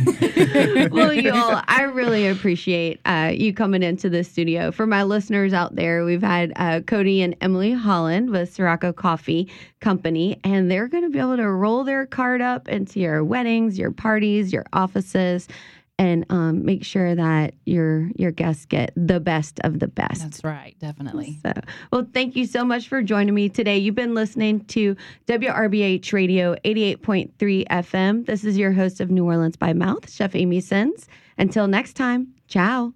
well, 0.90 1.12
y'all, 1.12 1.62
I 1.68 1.82
really 1.92 2.26
appreciate 2.26 2.98
uh, 3.04 3.32
you 3.34 3.52
coming 3.52 3.82
into 3.82 4.08
the 4.08 4.24
studio. 4.24 4.72
For 4.72 4.86
my 4.86 5.02
listeners 5.02 5.52
out 5.52 5.76
there, 5.76 6.02
we've 6.06 6.22
had 6.22 6.54
uh, 6.56 6.80
Cody 6.80 7.20
and 7.20 7.36
Emily 7.42 7.72
Holland 7.72 8.30
with 8.30 8.54
Sirocco 8.54 8.90
Coffee 8.94 9.46
Company, 9.80 10.40
and 10.42 10.70
they're 10.70 10.88
going 10.88 11.04
to 11.04 11.10
be 11.10 11.18
able 11.18 11.36
to 11.36 11.50
roll 11.50 11.84
their 11.84 12.06
card 12.06 12.40
up 12.40 12.68
into 12.68 13.00
your 13.00 13.22
weddings, 13.22 13.78
your 13.78 13.90
parties, 13.90 14.50
your 14.50 14.64
offices. 14.72 15.46
And 16.00 16.24
um, 16.30 16.64
make 16.64 16.82
sure 16.82 17.14
that 17.14 17.52
your 17.66 18.10
your 18.16 18.30
guests 18.30 18.64
get 18.64 18.90
the 18.96 19.20
best 19.20 19.60
of 19.60 19.80
the 19.80 19.86
best. 19.86 20.22
That's 20.22 20.42
right, 20.42 20.74
definitely. 20.80 21.38
So, 21.44 21.52
well, 21.92 22.06
thank 22.14 22.36
you 22.36 22.46
so 22.46 22.64
much 22.64 22.88
for 22.88 23.02
joining 23.02 23.34
me 23.34 23.50
today. 23.50 23.76
You've 23.76 23.94
been 23.94 24.14
listening 24.14 24.64
to 24.66 24.96
WRBH 25.26 26.10
Radio 26.14 26.54
88.3 26.64 27.68
FM. 27.68 28.24
This 28.24 28.44
is 28.44 28.56
your 28.56 28.72
host 28.72 29.02
of 29.02 29.10
New 29.10 29.26
Orleans 29.26 29.56
by 29.56 29.74
Mouth, 29.74 30.10
Chef 30.10 30.34
Amy 30.34 30.60
Sins. 30.60 31.06
Until 31.36 31.68
next 31.68 31.92
time, 31.94 32.28
ciao. 32.48 32.94